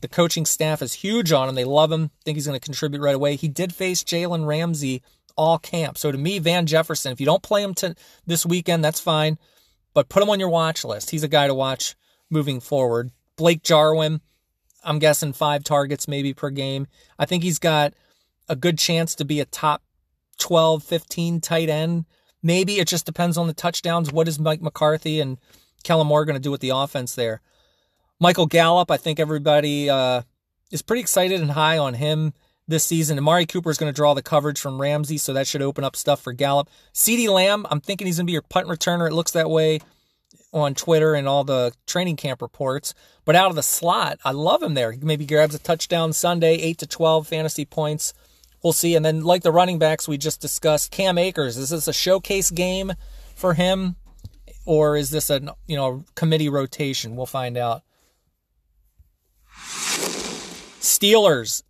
The 0.00 0.08
coaching 0.08 0.46
staff 0.46 0.82
is 0.82 0.92
huge 0.92 1.32
on 1.32 1.48
him. 1.48 1.54
They 1.54 1.64
love 1.64 1.90
him. 1.90 2.10
Think 2.24 2.36
he's 2.36 2.46
going 2.46 2.58
to 2.58 2.64
contribute 2.64 3.00
right 3.00 3.14
away. 3.14 3.36
He 3.36 3.48
did 3.48 3.74
face 3.74 4.02
Jalen 4.02 4.46
Ramsey 4.46 5.02
all 5.36 5.58
camp. 5.58 5.98
So 5.98 6.10
to 6.10 6.18
me, 6.18 6.38
Van 6.38 6.66
Jefferson, 6.66 7.12
if 7.12 7.20
you 7.20 7.26
don't 7.26 7.42
play 7.42 7.62
him 7.62 7.74
to 7.74 7.94
this 8.26 8.46
weekend, 8.46 8.84
that's 8.84 9.00
fine. 9.00 9.38
But 9.94 10.08
put 10.08 10.22
him 10.22 10.30
on 10.30 10.40
your 10.40 10.48
watch 10.48 10.84
list. 10.84 11.10
He's 11.10 11.22
a 11.22 11.28
guy 11.28 11.46
to 11.46 11.54
watch 11.54 11.94
moving 12.30 12.60
forward. 12.60 13.10
Blake 13.36 13.62
Jarwin, 13.62 14.20
I'm 14.84 14.98
guessing 14.98 15.32
five 15.32 15.64
targets 15.64 16.08
maybe 16.08 16.32
per 16.32 16.50
game. 16.50 16.86
I 17.18 17.26
think 17.26 17.42
he's 17.42 17.58
got 17.58 17.94
a 18.48 18.56
good 18.56 18.78
chance 18.78 19.14
to 19.16 19.24
be 19.24 19.40
a 19.40 19.44
top 19.44 19.82
12, 20.38 20.82
15 20.82 21.40
tight 21.40 21.68
end 21.68 22.06
Maybe 22.46 22.78
it 22.78 22.86
just 22.86 23.06
depends 23.06 23.36
on 23.36 23.48
the 23.48 23.52
touchdowns. 23.52 24.12
What 24.12 24.28
is 24.28 24.38
Mike 24.38 24.62
McCarthy 24.62 25.20
and 25.20 25.38
Kellen 25.82 26.06
Moore 26.06 26.24
going 26.24 26.36
to 26.36 26.40
do 26.40 26.52
with 26.52 26.60
the 26.60 26.70
offense 26.70 27.16
there? 27.16 27.40
Michael 28.20 28.46
Gallup, 28.46 28.88
I 28.88 28.96
think 28.96 29.18
everybody 29.18 29.90
uh, 29.90 30.22
is 30.70 30.80
pretty 30.80 31.00
excited 31.00 31.40
and 31.40 31.50
high 31.50 31.76
on 31.76 31.94
him 31.94 32.34
this 32.68 32.84
season. 32.84 33.18
Amari 33.18 33.46
Cooper 33.46 33.70
is 33.70 33.78
going 33.78 33.92
to 33.92 33.96
draw 33.96 34.14
the 34.14 34.22
coverage 34.22 34.60
from 34.60 34.80
Ramsey, 34.80 35.18
so 35.18 35.32
that 35.32 35.48
should 35.48 35.60
open 35.60 35.82
up 35.82 35.96
stuff 35.96 36.20
for 36.20 36.32
Gallup. 36.32 36.70
CeeDee 36.94 37.28
Lamb, 37.28 37.66
I'm 37.68 37.80
thinking 37.80 38.06
he's 38.06 38.18
going 38.18 38.26
to 38.26 38.30
be 38.30 38.34
your 38.34 38.42
punt 38.42 38.68
returner. 38.68 39.08
It 39.08 39.14
looks 39.14 39.32
that 39.32 39.50
way 39.50 39.80
on 40.60 40.74
Twitter 40.74 41.14
and 41.14 41.28
all 41.28 41.44
the 41.44 41.72
training 41.86 42.16
camp 42.16 42.42
reports. 42.42 42.94
But 43.24 43.36
out 43.36 43.50
of 43.50 43.56
the 43.56 43.62
slot, 43.62 44.18
I 44.24 44.32
love 44.32 44.62
him 44.62 44.74
there. 44.74 44.92
He 44.92 45.00
maybe 45.00 45.26
grabs 45.26 45.54
a 45.54 45.58
touchdown 45.58 46.12
Sunday, 46.12 46.54
8 46.54 46.78
to 46.78 46.86
12 46.86 47.28
fantasy 47.28 47.64
points. 47.64 48.14
We'll 48.62 48.72
see. 48.72 48.94
And 48.94 49.04
then, 49.04 49.22
like 49.22 49.42
the 49.42 49.52
running 49.52 49.78
backs 49.78 50.08
we 50.08 50.18
just 50.18 50.40
discussed, 50.40 50.90
Cam 50.90 51.18
Akers, 51.18 51.56
is 51.56 51.70
this 51.70 51.88
a 51.88 51.92
showcase 51.92 52.50
game 52.50 52.94
for 53.34 53.54
him? 53.54 53.96
Or 54.64 54.96
is 54.96 55.10
this 55.10 55.30
a 55.30 55.54
you 55.68 55.76
know 55.76 56.04
committee 56.14 56.48
rotation? 56.48 57.14
We'll 57.14 57.26
find 57.26 57.56
out. 57.56 57.82
Steelers, 60.80 61.62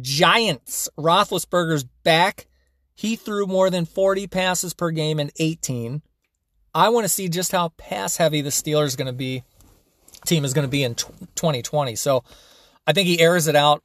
Giants. 0.00 0.88
Roethlisberger's 0.98 1.84
back. 1.84 2.46
He 2.94 3.16
threw 3.16 3.46
more 3.46 3.70
than 3.70 3.84
40 3.84 4.26
passes 4.26 4.74
per 4.74 4.90
game 4.90 5.20
in 5.20 5.30
18. 5.38 6.02
I 6.76 6.90
want 6.90 7.04
to 7.04 7.08
see 7.08 7.30
just 7.30 7.52
how 7.52 7.70
pass 7.70 8.18
heavy 8.18 8.42
the 8.42 8.50
Steelers 8.50 8.98
going 8.98 9.06
to 9.06 9.14
be. 9.14 9.44
Team 10.26 10.44
is 10.44 10.52
going 10.52 10.66
to 10.66 10.70
be 10.70 10.82
in 10.82 10.94
2020. 10.94 11.96
So 11.96 12.22
I 12.86 12.92
think 12.92 13.08
he 13.08 13.18
airs 13.18 13.46
it 13.46 13.56
out 13.56 13.82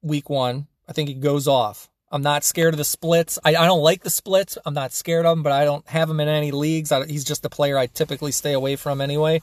week 0.00 0.30
one. 0.30 0.66
I 0.88 0.94
think 0.94 1.10
he 1.10 1.14
goes 1.14 1.46
off. 1.46 1.90
I'm 2.10 2.22
not 2.22 2.42
scared 2.42 2.72
of 2.72 2.78
the 2.78 2.84
splits. 2.84 3.38
I, 3.44 3.50
I 3.50 3.66
don't 3.66 3.82
like 3.82 4.04
the 4.04 4.10
splits. 4.10 4.56
I'm 4.64 4.72
not 4.72 4.94
scared 4.94 5.26
of 5.26 5.36
them, 5.36 5.42
but 5.42 5.52
I 5.52 5.66
don't 5.66 5.86
have 5.86 6.08
him 6.08 6.18
in 6.18 6.28
any 6.28 6.50
leagues. 6.50 6.92
I, 6.92 7.04
he's 7.06 7.24
just 7.24 7.44
a 7.44 7.50
player 7.50 7.76
I 7.76 7.88
typically 7.88 8.32
stay 8.32 8.54
away 8.54 8.76
from 8.76 9.02
anyway. 9.02 9.42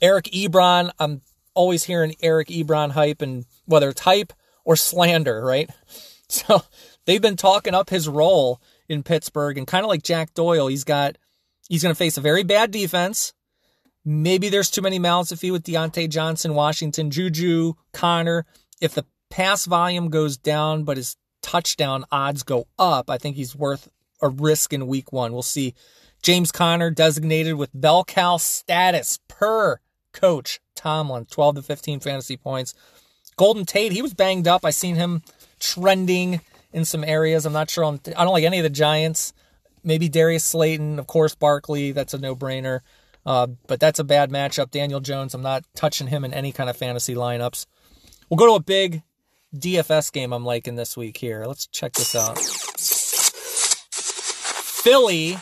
Eric 0.00 0.26
Ebron, 0.26 0.92
I'm 1.00 1.22
always 1.52 1.82
hearing 1.82 2.14
Eric 2.22 2.46
Ebron 2.48 2.92
hype, 2.92 3.22
and 3.22 3.44
whether 3.64 3.88
it's 3.88 4.02
hype 4.02 4.32
or 4.64 4.76
slander, 4.76 5.44
right? 5.44 5.68
So 6.26 6.62
they've 7.04 7.20
been 7.20 7.36
talking 7.36 7.74
up 7.74 7.90
his 7.90 8.08
role 8.08 8.60
in 8.88 9.02
Pittsburgh, 9.02 9.58
and 9.58 9.66
kind 9.66 9.84
of 9.84 9.90
like 9.90 10.02
Jack 10.02 10.32
Doyle, 10.32 10.68
he's 10.68 10.82
got 10.82 11.16
he's 11.68 11.82
going 11.82 11.94
to 11.94 11.98
face 11.98 12.16
a 12.16 12.22
very 12.22 12.42
bad 12.42 12.70
defense. 12.70 13.32
Maybe 14.04 14.48
there's 14.48 14.70
too 14.70 14.82
many 14.82 14.98
mouths 14.98 15.30
to 15.30 15.36
feed 15.36 15.52
with 15.52 15.64
Diontae 15.64 16.10
Johnson, 16.10 16.54
Washington, 16.54 17.10
Juju, 17.10 17.74
Conner. 17.92 18.44
If 18.80 18.94
the 18.94 19.06
pass 19.30 19.64
volume 19.64 20.10
goes 20.10 20.36
down, 20.36 20.84
but 20.84 20.98
his 20.98 21.16
touchdown 21.40 22.04
odds 22.12 22.42
go 22.42 22.66
up, 22.78 23.08
I 23.08 23.16
think 23.16 23.36
he's 23.36 23.56
worth 23.56 23.88
a 24.20 24.28
risk 24.28 24.72
in 24.72 24.86
week 24.86 25.12
one. 25.12 25.32
We'll 25.32 25.42
see. 25.42 25.74
James 26.22 26.52
Conner 26.52 26.90
designated 26.90 27.54
with 27.54 27.70
bell 27.74 28.04
cow 28.04 28.36
status 28.36 29.18
per 29.28 29.78
coach 30.12 30.60
Tomlin, 30.74 31.26
12 31.26 31.56
to 31.56 31.62
15 31.62 32.00
fantasy 32.00 32.36
points. 32.36 32.74
Golden 33.36 33.64
Tate, 33.64 33.92
he 33.92 34.02
was 34.02 34.14
banged 34.14 34.46
up. 34.46 34.64
I 34.64 34.70
seen 34.70 34.94
him 34.94 35.22
trending 35.58 36.40
in 36.72 36.84
some 36.84 37.04
areas. 37.04 37.46
I'm 37.46 37.52
not 37.52 37.70
sure 37.70 37.84
on. 37.84 38.00
I 38.16 38.24
don't 38.24 38.32
like 38.32 38.44
any 38.44 38.58
of 38.58 38.64
the 38.64 38.70
Giants. 38.70 39.32
Maybe 39.84 40.08
Darius 40.08 40.44
Slayton, 40.44 40.98
of 40.98 41.06
course, 41.06 41.34
Barkley. 41.34 41.92
That's 41.92 42.14
a 42.14 42.18
no 42.18 42.34
brainer. 42.34 42.80
Uh, 43.26 43.48
but 43.66 43.80
that's 43.80 43.98
a 43.98 44.04
bad 44.04 44.30
matchup. 44.30 44.70
Daniel 44.70 45.00
Jones, 45.00 45.34
I'm 45.34 45.42
not 45.42 45.64
touching 45.74 46.08
him 46.08 46.24
in 46.24 46.34
any 46.34 46.52
kind 46.52 46.68
of 46.68 46.76
fantasy 46.76 47.14
lineups. 47.14 47.66
We'll 48.28 48.38
go 48.38 48.46
to 48.46 48.54
a 48.54 48.60
big 48.60 49.02
DFS 49.54 50.12
game 50.12 50.32
I'm 50.32 50.44
liking 50.44 50.74
this 50.74 50.96
week 50.96 51.16
here. 51.16 51.44
Let's 51.46 51.66
check 51.66 51.92
this 51.92 52.14
out. 52.14 52.38
Philly 54.82 55.38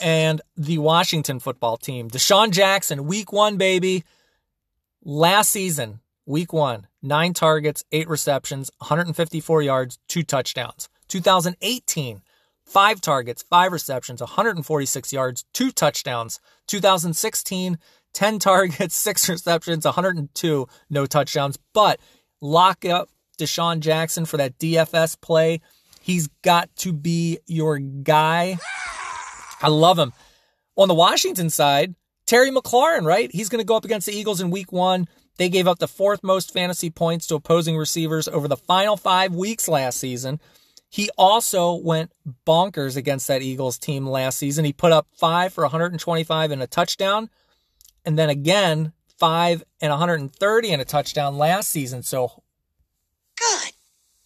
and 0.00 0.40
the 0.56 0.78
Washington 0.78 1.40
football 1.40 1.76
team. 1.76 2.08
DeSean 2.08 2.50
Jackson, 2.50 3.06
week 3.06 3.32
one, 3.32 3.56
baby. 3.56 4.04
Last 5.04 5.50
season, 5.50 6.00
week 6.24 6.52
one, 6.52 6.86
nine 7.02 7.32
targets, 7.32 7.84
eight 7.92 8.08
receptions, 8.08 8.70
154 8.78 9.62
yards, 9.62 9.98
two 10.08 10.22
touchdowns. 10.22 10.88
2018, 11.08 12.22
five 12.66 13.00
targets, 13.00 13.42
five 13.42 13.72
receptions, 13.72 14.20
146 14.20 15.12
yards, 15.12 15.44
two 15.52 15.70
touchdowns. 15.70 16.40
2016, 16.66 17.78
10 18.12 18.38
targets, 18.40 18.94
six 18.94 19.28
receptions, 19.28 19.84
102, 19.84 20.66
no 20.90 21.06
touchdowns. 21.06 21.58
But 21.72 22.00
lock 22.40 22.84
up 22.84 23.08
DeSean 23.38 23.80
Jackson 23.80 24.26
for 24.26 24.36
that 24.36 24.58
DFS 24.58 25.20
play. 25.20 25.60
He's 26.00 26.28
got 26.42 26.74
to 26.76 26.92
be 26.92 27.38
your 27.46 27.78
guy. 27.78 28.58
I 29.62 29.68
love 29.68 29.98
him. 29.98 30.12
On 30.76 30.88
the 30.88 30.94
Washington 30.94 31.50
side, 31.50 31.94
Terry 32.26 32.50
McLaurin, 32.50 33.04
right? 33.04 33.30
He's 33.32 33.48
going 33.48 33.60
to 33.60 33.66
go 33.66 33.76
up 33.76 33.84
against 33.84 34.06
the 34.06 34.12
Eagles 34.12 34.40
in 34.40 34.50
week 34.50 34.72
one. 34.72 35.08
They 35.38 35.48
gave 35.48 35.66
up 35.66 35.78
the 35.78 35.88
fourth 35.88 36.22
most 36.22 36.52
fantasy 36.52 36.90
points 36.90 37.26
to 37.26 37.34
opposing 37.34 37.76
receivers 37.76 38.28
over 38.28 38.48
the 38.48 38.56
final 38.56 38.96
five 38.96 39.34
weeks 39.34 39.68
last 39.68 39.98
season. 39.98 40.40
He 40.96 41.10
also 41.18 41.74
went 41.74 42.10
bonkers 42.46 42.96
against 42.96 43.28
that 43.28 43.42
Eagles 43.42 43.78
team 43.78 44.06
last 44.06 44.38
season. 44.38 44.64
He 44.64 44.72
put 44.72 44.92
up 44.92 45.06
five 45.12 45.52
for 45.52 45.62
125 45.62 46.50
and 46.50 46.62
a 46.62 46.66
touchdown, 46.66 47.28
and 48.06 48.18
then 48.18 48.30
again, 48.30 48.94
five 49.18 49.62
and 49.82 49.90
130 49.90 50.72
and 50.72 50.80
a 50.80 50.86
touchdown 50.86 51.36
last 51.36 51.68
season. 51.68 52.02
So, 52.02 52.42
Good 53.36 53.72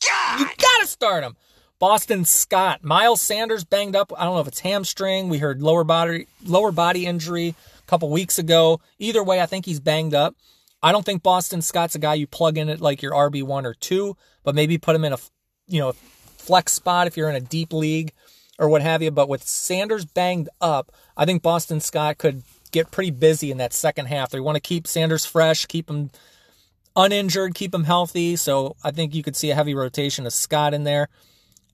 God. 0.08 0.38
you 0.38 0.46
got 0.46 0.80
to 0.82 0.86
start 0.86 1.24
him. 1.24 1.36
Boston 1.80 2.24
Scott, 2.24 2.84
Miles 2.84 3.20
Sanders 3.20 3.64
banged 3.64 3.96
up. 3.96 4.12
I 4.16 4.22
don't 4.22 4.34
know 4.34 4.40
if 4.40 4.46
it's 4.46 4.60
hamstring. 4.60 5.28
We 5.28 5.38
heard 5.38 5.60
lower 5.60 5.82
body 5.82 6.28
lower 6.46 6.70
body 6.70 7.04
injury 7.04 7.56
a 7.80 7.86
couple 7.88 8.08
weeks 8.10 8.38
ago. 8.38 8.80
Either 9.00 9.24
way, 9.24 9.40
I 9.40 9.46
think 9.46 9.66
he's 9.66 9.80
banged 9.80 10.14
up. 10.14 10.36
I 10.84 10.92
don't 10.92 11.04
think 11.04 11.24
Boston 11.24 11.62
Scott's 11.62 11.96
a 11.96 11.98
guy 11.98 12.14
you 12.14 12.28
plug 12.28 12.58
in 12.58 12.68
at 12.68 12.80
like 12.80 13.02
your 13.02 13.10
RB 13.10 13.42
one 13.42 13.66
or 13.66 13.74
two, 13.74 14.16
but 14.44 14.54
maybe 14.54 14.78
put 14.78 14.94
him 14.94 15.04
in 15.04 15.12
a 15.12 15.18
you 15.66 15.80
know 15.80 15.94
flex 16.40 16.72
spot 16.72 17.06
if 17.06 17.16
you're 17.16 17.30
in 17.30 17.36
a 17.36 17.40
deep 17.40 17.72
league 17.72 18.12
or 18.58 18.68
what 18.68 18.82
have 18.82 19.02
you. 19.02 19.10
But 19.10 19.28
with 19.28 19.42
Sanders 19.42 20.04
banged 20.04 20.48
up, 20.60 20.92
I 21.16 21.24
think 21.24 21.42
Boston 21.42 21.80
Scott 21.80 22.18
could 22.18 22.42
get 22.72 22.90
pretty 22.90 23.10
busy 23.10 23.50
in 23.50 23.58
that 23.58 23.72
second 23.72 24.06
half. 24.06 24.30
They 24.30 24.40
want 24.40 24.56
to 24.56 24.60
keep 24.60 24.86
Sanders 24.86 25.26
fresh, 25.26 25.66
keep 25.66 25.90
him 25.90 26.10
uninjured, 26.96 27.54
keep 27.54 27.74
him 27.74 27.84
healthy. 27.84 28.36
So 28.36 28.76
I 28.84 28.90
think 28.90 29.14
you 29.14 29.22
could 29.22 29.36
see 29.36 29.50
a 29.50 29.54
heavy 29.54 29.74
rotation 29.74 30.26
of 30.26 30.32
Scott 30.32 30.74
in 30.74 30.84
there. 30.84 31.08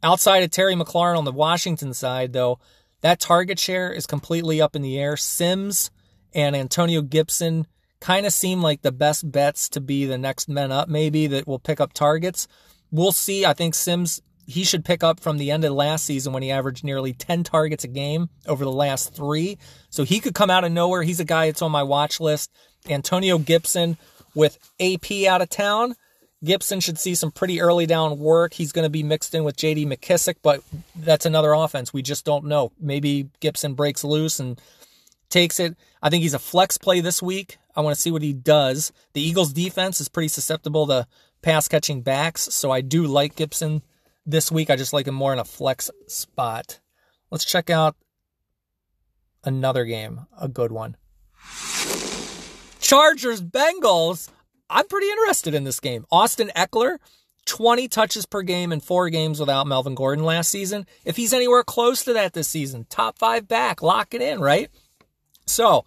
Outside 0.03 0.43
of 0.43 0.51
Terry 0.51 0.75
McLaurin 0.75 1.19
on 1.19 1.25
the 1.25 1.33
Washington 1.33 1.95
side, 1.95 2.33
though, 2.33 2.59
that 3.01 3.21
target 3.21 3.59
share 3.59 3.91
is 3.93 4.07
completely 4.07 4.61
up 4.61 4.77
in 4.77 4.83
the 4.83 4.99
air. 4.99 5.17
Sims 5.17 5.91
and 6.35 6.55
Antonio 6.55 7.03
Gibson 7.03 7.67
kind 8.01 8.27
of 8.27 8.33
seem 8.33 8.63
like 8.63 8.83
the 8.83 8.93
best 8.93 9.31
bets 9.31 9.69
to 9.71 9.81
be 9.81 10.05
the 10.05 10.19
next 10.19 10.49
men 10.49 10.71
up, 10.71 10.89
maybe 10.89 11.27
that 11.27 11.47
will 11.47 11.59
pick 11.59 11.81
up 11.81 11.93
targets. 11.93 12.47
We'll 12.91 13.13
see. 13.13 13.45
I 13.45 13.53
think 13.53 13.75
Sims, 13.75 14.21
he 14.47 14.65
should 14.65 14.85
pick 14.85 15.03
up 15.03 15.21
from 15.21 15.39
the 15.39 15.51
end 15.51 15.65
of 15.65 15.73
last 15.73 16.05
season 16.05 16.33
when 16.33 16.43
he 16.43 16.51
averaged 16.51 16.85
nearly 16.85 17.13
10 17.13 17.43
targets 17.43 17.85
a 17.85 17.89
game 17.89 18.29
over 18.47 18.65
the 18.65 18.73
last 18.73 19.15
three. 19.15 19.59
So 19.91 20.05
he 20.05 20.21
could 20.21 20.35
come 20.35 20.51
out 20.51 20.65
of 20.65 20.73
nowhere. 20.73 21.03
He's 21.03 21.21
a 21.21 21.25
guy 21.25 21.47
that's 21.47 21.63
on 21.63 21.73
my 21.73 21.83
watch 21.83 22.21
list. 22.21 22.53
Antonio 22.89 23.39
Gibson 23.39 23.99
with 24.35 24.59
AP 24.81 25.27
out 25.29 25.43
of 25.43 25.51
town. 25.51 25.97
Gibson 26.45 26.81
should 26.81 26.99
see 26.99 27.15
some 27.15 27.33
pretty 27.33 27.61
early 27.61 27.87
down 27.87 28.19
work. 28.19 28.55
He's 28.55 28.71
going 28.71 28.85
to 28.85 28.91
be 28.91 29.03
mixed 29.03 29.35
in 29.35 29.43
with 29.43 29.57
JD 29.57 29.87
McKissic, 29.87 30.37
but 30.43 30.63
that's 30.95 31.27
another 31.27 31.53
offense. 31.53 31.93
We 31.93 32.03
just 32.03 32.25
don't 32.25 32.45
know. 32.45 32.73
Maybe 32.79 33.31
Gibson 33.41 33.75
breaks 33.75 34.05
loose 34.05 34.39
and 34.39 34.61
takes 35.29 35.59
it. 35.59 35.77
I 36.03 36.11
think 36.11 36.23
he's 36.23 36.35
a 36.35 36.39
flex 36.39 36.79
play 36.79 37.01
this 37.01 37.23
week. 37.23 37.59
I 37.75 37.81
want 37.81 37.97
to 37.97 38.01
see 38.01 38.11
what 38.11 38.23
he 38.23 38.33
does. 38.33 38.93
The 39.15 39.23
Eagles 39.23 39.53
defense 39.53 40.01
is 40.01 40.09
pretty 40.09 40.29
susceptible 40.29 40.87
to 40.87 41.07
pass 41.43 41.69
catching 41.69 42.03
backs, 42.03 42.43
so 42.43 42.71
I 42.71 42.81
do 42.81 43.07
like 43.07 43.35
Gibson 43.35 43.83
this 44.27 44.53
week. 44.53 44.69
I 44.69 44.77
just 44.77 44.93
like 44.93 45.07
him 45.07 45.15
more 45.15 45.33
in 45.33 45.39
a 45.39 45.45
flex 45.45 45.91
spot. 46.09 46.81
Let's 47.31 47.45
check 47.45 47.71
out 47.71 47.97
another 49.45 49.85
game, 49.85 50.27
a 50.39 50.49
good 50.49 50.73
one. 50.73 50.97
Chargers 52.81 53.43
Bengals. 53.43 54.29
I'm 54.69 54.87
pretty 54.89 55.09
interested 55.09 55.55
in 55.55 55.65
this 55.65 55.81
game. 55.81 56.05
Austin 56.11 56.51
Ekeler, 56.57 56.99
20 57.47 57.89
touches 57.89 58.27
per 58.27 58.43
game 58.43 58.73
in 58.73 58.81
four 58.81 59.11
games 59.11 59.39
without 59.39 59.67
Melvin 59.67 59.95
Gordon 59.95 60.25
last 60.25 60.51
season. 60.51 60.87
If 61.05 61.17
he's 61.17 61.33
anywhere 61.33 61.63
close 61.63 62.05
to 62.05 62.13
that 62.15 62.33
this 62.33 62.49
season, 62.49 62.87
top 62.89 63.19
five 63.19 63.47
back, 63.49 63.83
lock 63.83 64.13
it 64.15 64.23
in, 64.23 64.41
right? 64.41 64.69
So 65.47 65.85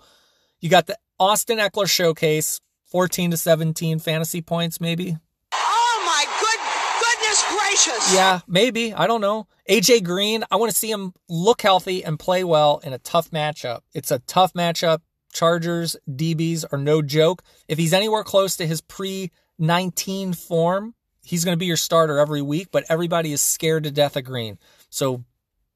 you 0.61 0.69
got 0.69 0.87
the 0.87 0.97
Austin 1.19 1.57
Ekeler 1.57 1.89
showcase, 1.89 2.61
14 2.85 3.31
to 3.31 3.37
17 3.37 3.99
fantasy 3.99 4.41
points, 4.41 4.79
maybe. 4.79 5.17
Oh 5.53 6.03
my 6.05 6.25
good 6.39 6.59
goodness 7.01 7.38
gracious. 7.49 8.13
Yeah, 8.13 8.39
maybe. 8.47 8.93
I 8.93 9.07
don't 9.07 9.21
know. 9.21 9.47
AJ 9.69 10.03
Green, 10.03 10.43
I 10.51 10.55
want 10.55 10.71
to 10.71 10.77
see 10.77 10.91
him 10.91 11.13
look 11.27 11.61
healthy 11.61 12.03
and 12.03 12.19
play 12.19 12.43
well 12.43 12.79
in 12.83 12.93
a 12.93 12.99
tough 12.99 13.31
matchup. 13.31 13.81
It's 13.93 14.11
a 14.11 14.19
tough 14.19 14.53
matchup. 14.53 14.99
Chargers 15.31 15.95
DBs 16.09 16.65
are 16.71 16.79
no 16.79 17.01
joke. 17.01 17.43
If 17.67 17.77
he's 17.77 17.93
anywhere 17.93 18.23
close 18.23 18.55
to 18.57 18.67
his 18.67 18.81
pre 18.81 19.31
19 19.59 20.33
form, 20.33 20.95
he's 21.23 21.45
going 21.45 21.53
to 21.53 21.59
be 21.59 21.67
your 21.67 21.77
starter 21.77 22.17
every 22.17 22.41
week, 22.41 22.69
but 22.71 22.85
everybody 22.89 23.31
is 23.31 23.41
scared 23.41 23.83
to 23.83 23.91
death 23.91 24.17
of 24.17 24.23
Green. 24.23 24.57
So 24.89 25.23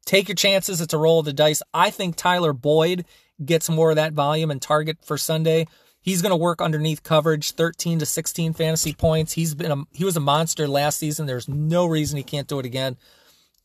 take 0.06 0.28
your 0.28 0.36
chances. 0.36 0.82
It's 0.82 0.94
a 0.94 0.98
roll 0.98 1.20
of 1.20 1.26
the 1.26 1.34
dice. 1.34 1.62
I 1.74 1.90
think 1.92 2.16
Tyler 2.16 2.54
Boyd 2.54 3.06
gets 3.44 3.70
more 3.70 3.92
of 3.92 3.98
that 3.98 4.14
volume 4.14 4.52
and 4.52 4.62
target 4.62 4.98
for 5.04 5.18
Sunday. 5.18 5.68
He's 6.04 6.22
going 6.22 6.32
to 6.32 6.36
work 6.36 6.62
underneath 6.62 7.02
coverage, 7.02 7.52
13 7.52 8.00
to 8.00 8.06
16 8.06 8.54
fantasy 8.54 8.94
points. 8.94 9.34
He's 9.34 9.56
been 9.56 9.72
a, 9.72 9.84
he 9.94 10.04
was 10.04 10.18
a 10.18 10.20
monster 10.20 10.68
last 10.68 11.00
season. 11.00 11.26
There's 11.26 11.48
no 11.48 11.86
reason 11.86 12.18
he 12.18 12.24
can't 12.24 12.48
do 12.48 12.60
it 12.60 12.66
again. 12.66 12.98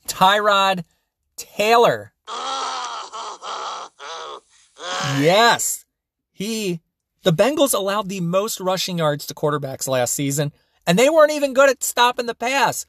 Tyrod 0.07 0.85
Taylor. 1.37 2.13
Yes. 5.19 5.85
He 6.31 6.81
the 7.25 7.33
Bengals 7.33 7.75
allowed 7.75 8.09
the 8.09 8.21
most 8.21 8.61
rushing 8.61 8.99
yards 8.99 9.27
to 9.27 9.35
quarterbacks 9.35 9.89
last 9.89 10.15
season, 10.15 10.53
and 10.87 10.97
they 10.97 11.11
weren't 11.11 11.33
even 11.33 11.53
good 11.53 11.69
at 11.69 11.83
stopping 11.83 12.27
the 12.27 12.35
pass. 12.35 12.87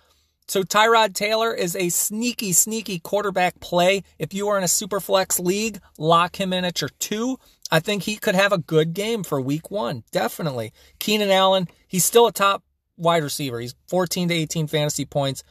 So 0.48 0.64
Tyrod 0.64 1.14
Taylor 1.14 1.54
is 1.54 1.76
a 1.76 1.90
sneaky, 1.90 2.54
sneaky 2.54 3.00
quarterback 3.00 3.60
play. 3.60 4.04
If 4.18 4.34
you 4.34 4.48
are 4.48 4.58
in 4.58 4.64
a 4.64 4.68
super 4.68 5.00
flex 5.00 5.40
league, 5.40 5.80
lock 5.98 6.40
him 6.40 6.54
in 6.54 6.66
at 6.66 6.82
your 6.82 6.90
two. 7.00 7.38
I 7.72 7.80
think 7.80 8.04
he 8.04 8.18
could 8.18 8.36
have 8.36 8.52
a 8.52 8.58
good 8.58 8.94
game 8.94 9.24
for 9.24 9.40
week 9.40 9.70
one. 9.70 10.04
Definitely. 10.12 10.74
Keenan 10.98 11.30
Allen, 11.30 11.68
he's 11.88 12.06
still 12.06 12.28
a 12.28 12.32
top 12.32 12.64
wide 12.98 13.24
receiver. 13.24 13.60
He's 13.60 13.76
14 13.88 14.30
to 14.30 14.34
18 14.34 14.68
fantasy 14.68 15.06
points. 15.06 15.44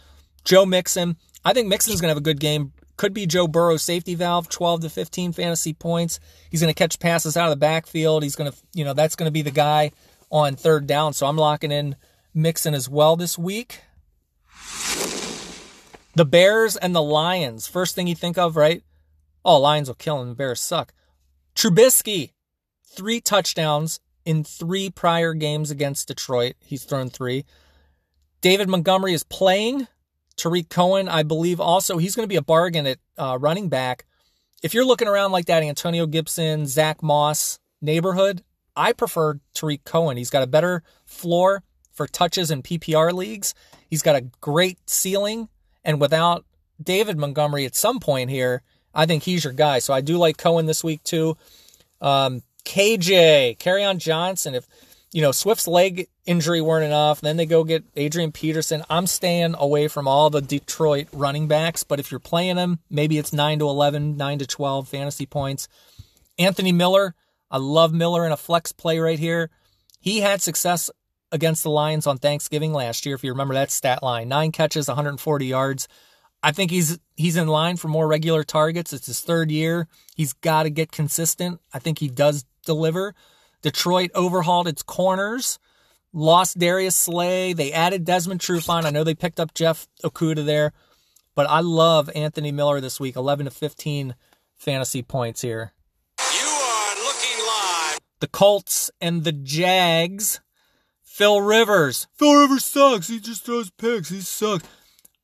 Joe 0.44 0.66
Mixon, 0.66 1.16
I 1.44 1.52
think 1.52 1.68
Mixon's 1.68 2.00
going 2.00 2.08
to 2.08 2.14
have 2.14 2.18
a 2.18 2.22
good 2.22 2.40
game. 2.40 2.72
Could 2.96 3.14
be 3.14 3.26
Joe 3.26 3.46
Burrow's 3.46 3.82
safety 3.82 4.16
valve, 4.16 4.48
12 4.48 4.80
to 4.82 4.90
15 4.90 5.32
fantasy 5.32 5.72
points. 5.72 6.18
He's 6.50 6.60
going 6.60 6.72
to 6.72 6.78
catch 6.78 6.98
passes 6.98 7.36
out 7.36 7.44
of 7.44 7.50
the 7.50 7.56
backfield. 7.56 8.24
He's 8.24 8.34
going 8.34 8.50
to, 8.50 8.58
you 8.74 8.84
know, 8.84 8.92
that's 8.92 9.14
going 9.14 9.28
to 9.28 9.32
be 9.32 9.42
the 9.42 9.52
guy 9.52 9.92
on 10.30 10.56
third 10.56 10.86
down. 10.86 11.12
So 11.12 11.26
I'm 11.26 11.36
locking 11.36 11.70
in 11.70 11.94
Mixon 12.34 12.74
as 12.74 12.88
well 12.88 13.14
this 13.14 13.38
week. 13.38 13.82
The 16.16 16.24
Bears 16.24 16.76
and 16.76 16.94
the 16.96 17.02
Lions. 17.02 17.68
First 17.68 17.94
thing 17.94 18.08
you 18.08 18.16
think 18.16 18.36
of, 18.36 18.56
right? 18.56 18.82
Oh, 19.44 19.60
Lions 19.60 19.86
will 19.86 19.94
kill 19.94 20.20
him. 20.20 20.30
The 20.30 20.34
Bears 20.34 20.60
suck. 20.60 20.92
Trubisky, 21.58 22.34
three 22.84 23.20
touchdowns 23.20 23.98
in 24.24 24.44
three 24.44 24.90
prior 24.90 25.34
games 25.34 25.72
against 25.72 26.06
Detroit. 26.06 26.54
He's 26.60 26.84
thrown 26.84 27.10
three. 27.10 27.46
David 28.40 28.68
Montgomery 28.68 29.12
is 29.12 29.24
playing. 29.24 29.88
Tarik 30.36 30.68
Cohen, 30.68 31.08
I 31.08 31.24
believe, 31.24 31.58
also 31.58 31.98
he's 31.98 32.14
going 32.14 32.22
to 32.22 32.32
be 32.32 32.36
a 32.36 32.42
bargain 32.42 32.86
at 32.86 32.98
uh, 33.16 33.38
running 33.40 33.68
back. 33.68 34.06
If 34.62 34.72
you're 34.72 34.84
looking 34.84 35.08
around 35.08 35.32
like 35.32 35.46
that, 35.46 35.64
Antonio 35.64 36.06
Gibson, 36.06 36.64
Zach 36.68 37.02
Moss 37.02 37.58
neighborhood, 37.82 38.44
I 38.76 38.92
prefer 38.92 39.40
Tarik 39.52 39.82
Cohen. 39.82 40.16
He's 40.16 40.30
got 40.30 40.44
a 40.44 40.46
better 40.46 40.84
floor 41.06 41.64
for 41.90 42.06
touches 42.06 42.52
in 42.52 42.62
PPR 42.62 43.12
leagues. 43.12 43.52
He's 43.90 44.02
got 44.02 44.14
a 44.14 44.30
great 44.40 44.88
ceiling, 44.88 45.48
and 45.82 46.00
without 46.00 46.44
David 46.80 47.18
Montgomery 47.18 47.66
at 47.66 47.74
some 47.74 47.98
point 47.98 48.30
here, 48.30 48.62
I 48.98 49.06
think 49.06 49.22
he's 49.22 49.44
your 49.44 49.52
guy. 49.52 49.78
So 49.78 49.94
I 49.94 50.00
do 50.00 50.18
like 50.18 50.36
Cohen 50.36 50.66
this 50.66 50.82
week 50.82 51.02
too. 51.04 51.36
Um, 52.00 52.42
KJ, 52.64 53.56
Kerryon 53.58 53.98
Johnson. 53.98 54.54
If 54.54 54.66
you 55.12 55.22
know, 55.22 55.32
Swift's 55.32 55.66
leg 55.66 56.08
injury 56.26 56.60
weren't 56.60 56.84
enough. 56.84 57.20
Then 57.20 57.36
they 57.36 57.46
go 57.46 57.64
get 57.64 57.84
Adrian 57.96 58.32
Peterson. 58.32 58.84
I'm 58.90 59.06
staying 59.06 59.54
away 59.58 59.88
from 59.88 60.06
all 60.06 60.30
the 60.30 60.42
Detroit 60.42 61.08
running 61.12 61.48
backs, 61.48 61.82
but 61.82 61.98
if 61.98 62.10
you're 62.10 62.20
playing 62.20 62.56
them, 62.56 62.80
maybe 62.90 63.16
it's 63.18 63.32
9 63.32 63.60
to 63.60 63.68
11, 63.68 64.16
9 64.16 64.38
to 64.40 64.46
12 64.46 64.88
fantasy 64.88 65.26
points. 65.26 65.68
Anthony 66.38 66.72
Miller, 66.72 67.14
I 67.50 67.56
love 67.58 67.94
Miller 67.94 68.26
in 68.26 68.32
a 68.32 68.36
flex 68.36 68.72
play 68.72 68.98
right 68.98 69.18
here. 69.18 69.50
He 70.00 70.20
had 70.20 70.42
success 70.42 70.90
against 71.32 71.62
the 71.62 71.70
Lions 71.70 72.06
on 72.06 72.18
Thanksgiving 72.18 72.72
last 72.72 73.06
year, 73.06 73.14
if 73.14 73.24
you 73.24 73.30
remember 73.30 73.54
that 73.54 73.70
stat 73.70 74.02
line. 74.02 74.28
Nine 74.28 74.52
catches, 74.52 74.88
140 74.88 75.46
yards. 75.46 75.88
I 76.42 76.52
think 76.52 76.70
he's 76.70 76.98
he's 77.16 77.36
in 77.36 77.48
line 77.48 77.76
for 77.76 77.88
more 77.88 78.06
regular 78.06 78.44
targets. 78.44 78.92
It's 78.92 79.06
his 79.06 79.20
third 79.20 79.50
year. 79.50 79.88
He's 80.14 80.32
got 80.32 80.64
to 80.64 80.70
get 80.70 80.92
consistent. 80.92 81.60
I 81.72 81.78
think 81.78 81.98
he 81.98 82.08
does 82.08 82.44
deliver. 82.64 83.14
Detroit 83.62 84.10
overhauled 84.14 84.68
its 84.68 84.82
corners, 84.82 85.58
lost 86.12 86.58
Darius 86.58 86.94
Slay. 86.94 87.52
They 87.52 87.72
added 87.72 88.04
Desmond 88.04 88.40
Trufant. 88.40 88.84
I 88.84 88.90
know 88.90 89.02
they 89.02 89.14
picked 89.14 89.40
up 89.40 89.52
Jeff 89.52 89.88
Okudah 90.04 90.46
there, 90.46 90.72
but 91.34 91.48
I 91.50 91.60
love 91.60 92.08
Anthony 92.14 92.52
Miller 92.52 92.80
this 92.80 93.00
week. 93.00 93.16
11 93.16 93.46
to 93.46 93.50
15 93.50 94.14
fantasy 94.56 95.02
points 95.02 95.40
here. 95.40 95.72
You 96.20 96.46
are 96.46 96.94
looking 96.96 97.46
live. 97.46 97.98
The 98.20 98.28
Colts 98.28 98.90
and 99.00 99.24
the 99.24 99.32
Jags. 99.32 100.40
Phil 101.02 101.40
Rivers. 101.40 102.06
Phil 102.14 102.32
Rivers 102.32 102.64
sucks. 102.64 103.08
He 103.08 103.18
just 103.18 103.44
throws 103.44 103.70
picks. 103.70 104.10
He 104.10 104.20
sucks. 104.20 104.64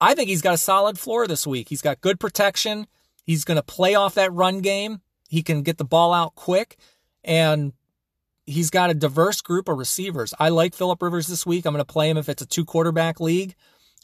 I 0.05 0.15
think 0.15 0.29
he's 0.29 0.43
got 0.43 0.53
a 0.53 0.59
solid 0.59 0.99
floor 0.99 1.27
this 1.27 1.47
week. 1.47 1.71
He's 1.71 1.81
got 1.81 2.03
good 2.03 2.21
protection. 2.21 2.87
He's 3.25 3.45
going 3.45 3.57
to 3.57 3.63
play 3.63 3.95
off 3.95 4.17
that 4.17 4.35
run 4.35 4.61
game. 4.61 5.01
He 5.31 5.43
can 5.43 5.63
get 5.63 5.79
the 5.79 5.85
ball 5.85 6.13
out 6.13 6.35
quick. 6.35 6.77
And 7.25 7.73
he's 8.45 8.69
got 8.69 8.91
a 8.91 8.95
diverse 8.95 9.41
group 9.41 9.67
of 9.67 9.79
receivers. 9.79 10.35
I 10.39 10.51
like 10.51 10.75
Philip 10.75 11.01
Rivers 11.01 11.27
this 11.27 11.47
week. 11.47 11.65
I'm 11.65 11.73
going 11.73 11.81
to 11.81 11.91
play 11.91 12.11
him 12.11 12.19
if 12.19 12.29
it's 12.29 12.43
a 12.43 12.47
two 12.47 12.67
quarterback 12.67 13.19
league. 13.19 13.55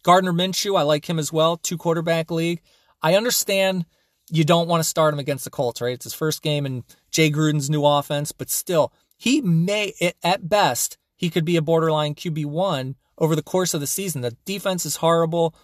Gardner 0.02 0.32
Minshew, 0.32 0.78
I 0.78 0.82
like 0.84 1.04
him 1.04 1.18
as 1.18 1.34
well, 1.34 1.58
two 1.58 1.76
quarterback 1.76 2.30
league. 2.30 2.62
I 3.02 3.14
understand 3.14 3.84
you 4.30 4.44
don't 4.44 4.68
want 4.68 4.82
to 4.82 4.88
start 4.88 5.12
him 5.12 5.20
against 5.20 5.44
the 5.44 5.50
Colts, 5.50 5.82
right? 5.82 5.92
It's 5.92 6.04
his 6.04 6.14
first 6.14 6.40
game 6.40 6.64
in 6.64 6.84
Jay 7.10 7.30
Gruden's 7.30 7.68
new 7.68 7.84
offense, 7.84 8.32
but 8.32 8.48
still, 8.48 8.90
he 9.18 9.42
may, 9.42 9.92
at 10.22 10.48
best, 10.48 10.96
he 11.14 11.28
could 11.28 11.44
be 11.44 11.56
a 11.56 11.62
borderline 11.62 12.14
QB1 12.14 12.94
over 13.18 13.36
the 13.36 13.42
course 13.42 13.74
of 13.74 13.82
the 13.82 13.86
season. 13.86 14.22
The 14.22 14.34
defense 14.46 14.86
is 14.86 14.96
horrible. 14.96 15.54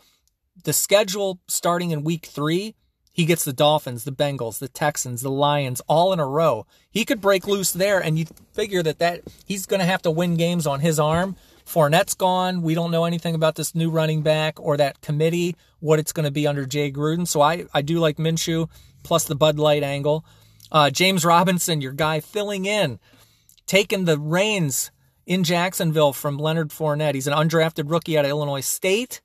The 0.64 0.73
schedule 0.73 1.40
starting 1.47 1.90
in 1.90 2.03
week 2.03 2.27
three 2.27 2.75
he 3.16 3.25
gets 3.25 3.47
the 3.47 3.53
Dolphins, 3.55 4.05
the 4.05 4.12
Bengals, 4.12 4.59
the 4.59 4.69
Texans, 4.69 5.23
the 5.23 5.31
Lions 5.31 5.81
all 5.88 6.12
in 6.12 6.21
a 6.21 6.27
row. 6.27 6.66
He 6.90 7.07
could 7.07 7.23
break 7.23 7.47
loose 7.47 7.73
there, 7.73 7.99
and 7.99 8.19
you 8.19 8.27
figure 8.53 8.83
that, 8.83 8.99
that 8.99 9.23
he's 9.47 9.64
going 9.64 9.81
to 9.81 9.87
have 9.87 10.03
to 10.03 10.11
win 10.11 10.37
games 10.37 10.66
on 10.66 10.81
his 10.81 11.01
arm. 11.01 11.35
Fournette's 11.64 12.12
gone. 12.12 12.61
We 12.61 12.75
don't 12.75 12.90
know 12.90 13.07
anything 13.07 13.35
about 13.35 13.55
this 13.55 13.75
new 13.75 13.88
running 13.88 14.21
back 14.21 14.61
or 14.61 14.77
that 14.77 15.01
committee, 15.01 15.57
what 15.81 15.99
it's 15.99 16.12
going 16.12 16.27
to 16.27 16.31
be 16.31 16.47
under 16.47 16.66
Jay 16.66 16.92
Gruden. 16.92 17.27
So 17.27 17.40
I, 17.40 17.64
I 17.73 17.81
do 17.81 18.01
like 18.01 18.19
Minshew 18.19 18.69
plus 19.03 19.25
the 19.25 19.35
Bud 19.35 19.59
Light 19.59 19.83
angle. 19.83 20.23
Uh, 20.71 20.90
James 20.90 21.25
Robinson, 21.25 21.81
your 21.81 21.92
guy 21.92 22.21
filling 22.21 22.66
in, 22.66 22.99
taking 23.66 24.05
the 24.05 24.19
reins 24.19 24.90
in 25.25 25.42
Jacksonville 25.42 26.12
from 26.12 26.37
Leonard 26.37 26.69
Fournette. 26.69 27.14
He's 27.14 27.27
an 27.27 27.33
undrafted 27.33 27.90
rookie 27.90 28.19
out 28.19 28.27
of 28.27 28.31
Illinois 28.31 28.61
State. 28.61 29.23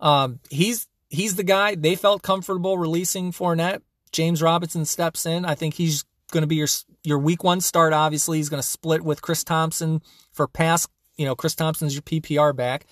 Um, 0.00 0.40
he's 0.50 0.86
he's 1.10 1.36
the 1.36 1.44
guy 1.44 1.74
they 1.74 1.94
felt 1.94 2.22
comfortable 2.22 2.78
releasing 2.78 3.32
Fournette. 3.32 3.82
James 4.12 4.42
Robinson 4.42 4.84
steps 4.84 5.26
in. 5.26 5.44
I 5.44 5.54
think 5.54 5.74
he's 5.74 6.04
going 6.30 6.42
to 6.42 6.46
be 6.46 6.56
your 6.56 6.68
your 7.02 7.18
week 7.18 7.44
one 7.44 7.60
start. 7.60 7.92
Obviously, 7.92 8.38
he's 8.38 8.48
going 8.48 8.62
to 8.62 8.68
split 8.68 9.02
with 9.02 9.22
Chris 9.22 9.44
Thompson 9.44 10.02
for 10.32 10.46
pass. 10.46 10.86
You 11.16 11.26
know, 11.26 11.36
Chris 11.36 11.54
Thompson's 11.54 11.94
your 11.94 12.02
PPR 12.02 12.54
back. 12.54 12.86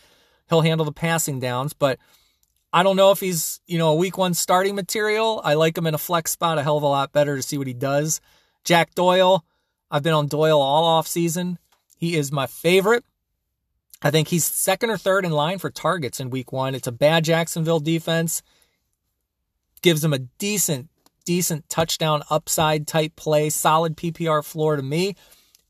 He'll 0.48 0.60
handle 0.60 0.84
the 0.84 0.92
passing 0.92 1.40
downs, 1.40 1.72
but 1.72 1.98
I 2.72 2.82
don't 2.82 2.96
know 2.96 3.10
if 3.10 3.20
he's 3.20 3.60
you 3.66 3.78
know 3.78 3.90
a 3.90 3.96
week 3.96 4.16
one 4.18 4.34
starting 4.34 4.74
material. 4.74 5.40
I 5.44 5.54
like 5.54 5.76
him 5.76 5.86
in 5.86 5.94
a 5.94 5.98
flex 5.98 6.30
spot 6.30 6.58
a 6.58 6.62
hell 6.62 6.76
of 6.76 6.82
a 6.82 6.86
lot 6.86 7.12
better 7.12 7.36
to 7.36 7.42
see 7.42 7.58
what 7.58 7.66
he 7.66 7.74
does. 7.74 8.20
Jack 8.64 8.94
Doyle, 8.94 9.44
I've 9.90 10.02
been 10.02 10.14
on 10.14 10.28
Doyle 10.28 10.60
all 10.60 10.84
off 10.84 11.06
season. 11.06 11.58
He 11.98 12.16
is 12.16 12.32
my 12.32 12.46
favorite. 12.46 13.04
I 14.02 14.10
think 14.10 14.28
he's 14.28 14.44
second 14.44 14.90
or 14.90 14.96
third 14.96 15.24
in 15.24 15.30
line 15.30 15.58
for 15.58 15.70
targets 15.70 16.18
in 16.18 16.30
week 16.30 16.52
one. 16.52 16.74
It's 16.74 16.88
a 16.88 16.92
bad 16.92 17.24
Jacksonville 17.24 17.80
defense. 17.80 18.42
Gives 19.80 20.04
him 20.04 20.12
a 20.12 20.18
decent, 20.18 20.88
decent 21.24 21.68
touchdown 21.68 22.22
upside 22.28 22.86
type 22.86 23.14
play. 23.14 23.48
Solid 23.48 23.96
PPR 23.96 24.44
floor 24.44 24.76
to 24.76 24.82
me. 24.82 25.14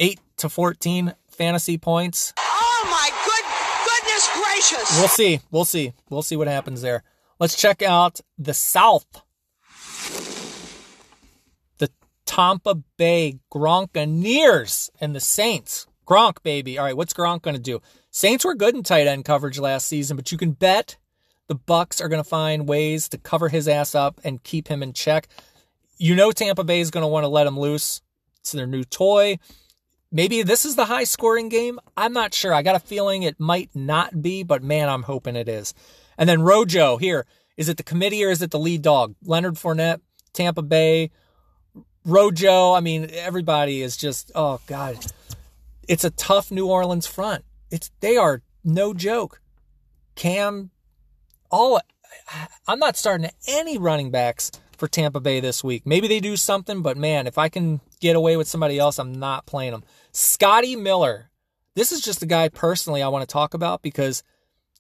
8 0.00 0.18
to 0.38 0.48
14 0.48 1.14
fantasy 1.28 1.76
points. 1.76 2.32
Oh 2.38 2.82
my 2.90 3.10
good 3.24 3.44
goodness 3.86 4.28
gracious. 4.34 4.98
We'll 4.98 5.08
see. 5.08 5.40
We'll 5.50 5.64
see. 5.64 5.92
We'll 6.08 6.22
see 6.22 6.36
what 6.36 6.48
happens 6.48 6.80
there. 6.80 7.02
Let's 7.38 7.56
check 7.56 7.82
out 7.82 8.20
the 8.38 8.54
South. 8.54 9.22
The 11.78 11.90
Tampa 12.24 12.76
Bay 12.96 13.40
Gronkaneers 13.52 14.90
and 15.00 15.14
the 15.14 15.20
Saints. 15.20 15.86
Gronk, 16.06 16.42
baby. 16.42 16.78
All 16.78 16.84
right, 16.84 16.96
what's 16.96 17.12
Gronk 17.12 17.42
going 17.42 17.56
to 17.56 17.62
do? 17.62 17.80
Saints 18.14 18.44
were 18.44 18.54
good 18.54 18.74
in 18.74 18.82
tight 18.82 19.06
end 19.06 19.24
coverage 19.24 19.58
last 19.58 19.88
season, 19.88 20.18
but 20.18 20.30
you 20.30 20.36
can 20.36 20.52
bet 20.52 20.98
the 21.46 21.54
Bucks 21.54 21.98
are 21.98 22.10
going 22.10 22.22
to 22.22 22.28
find 22.28 22.68
ways 22.68 23.08
to 23.08 23.16
cover 23.16 23.48
his 23.48 23.66
ass 23.66 23.94
up 23.94 24.20
and 24.22 24.42
keep 24.42 24.68
him 24.68 24.82
in 24.82 24.92
check. 24.92 25.28
You 25.96 26.14
know 26.14 26.30
Tampa 26.30 26.62
Bay 26.62 26.80
is 26.80 26.90
going 26.90 27.02
to 27.02 27.08
want 27.08 27.24
to 27.24 27.28
let 27.28 27.46
him 27.46 27.58
loose. 27.58 28.02
It's 28.40 28.52
their 28.52 28.66
new 28.66 28.84
toy. 28.84 29.38
Maybe 30.10 30.42
this 30.42 30.66
is 30.66 30.76
the 30.76 30.84
high 30.84 31.04
scoring 31.04 31.48
game. 31.48 31.80
I'm 31.96 32.12
not 32.12 32.34
sure. 32.34 32.52
I 32.52 32.60
got 32.60 32.76
a 32.76 32.80
feeling 32.80 33.22
it 33.22 33.40
might 33.40 33.70
not 33.74 34.20
be, 34.20 34.42
but 34.42 34.62
man, 34.62 34.90
I'm 34.90 35.04
hoping 35.04 35.34
it 35.34 35.48
is. 35.48 35.72
And 36.18 36.28
then 36.28 36.42
Rojo 36.42 36.98
here. 36.98 37.24
Is 37.56 37.70
it 37.70 37.78
the 37.78 37.82
committee 37.82 38.22
or 38.24 38.30
is 38.30 38.42
it 38.42 38.50
the 38.50 38.58
lead 38.58 38.82
dog? 38.82 39.14
Leonard 39.24 39.54
Fournette, 39.54 40.00
Tampa 40.34 40.60
Bay, 40.60 41.10
Rojo. 42.04 42.74
I 42.74 42.80
mean, 42.80 43.08
everybody 43.10 43.80
is 43.80 43.96
just, 43.96 44.30
oh 44.34 44.60
God. 44.66 44.98
It's 45.88 46.04
a 46.04 46.10
tough 46.10 46.50
New 46.50 46.66
Orleans 46.66 47.06
front. 47.06 47.44
It's 47.72 47.90
they 48.00 48.16
are 48.16 48.42
no 48.62 48.92
joke. 48.92 49.40
Cam, 50.14 50.70
all 51.50 51.80
I'm 52.68 52.78
not 52.78 52.96
starting 52.96 53.30
any 53.48 53.78
running 53.78 54.10
backs 54.10 54.52
for 54.76 54.86
Tampa 54.86 55.20
Bay 55.20 55.40
this 55.40 55.64
week. 55.64 55.86
Maybe 55.86 56.06
they 56.06 56.20
do 56.20 56.36
something, 56.36 56.82
but 56.82 56.96
man, 56.98 57.26
if 57.26 57.38
I 57.38 57.48
can 57.48 57.80
get 58.00 58.14
away 58.14 58.36
with 58.36 58.46
somebody 58.46 58.78
else, 58.78 58.98
I'm 58.98 59.14
not 59.14 59.46
playing 59.46 59.72
them. 59.72 59.84
Scotty 60.12 60.76
Miller. 60.76 61.30
This 61.74 61.92
is 61.92 62.02
just 62.02 62.22
a 62.22 62.26
guy 62.26 62.50
personally 62.50 63.02
I 63.02 63.08
want 63.08 63.26
to 63.26 63.32
talk 63.32 63.54
about 63.54 63.80
because 63.80 64.22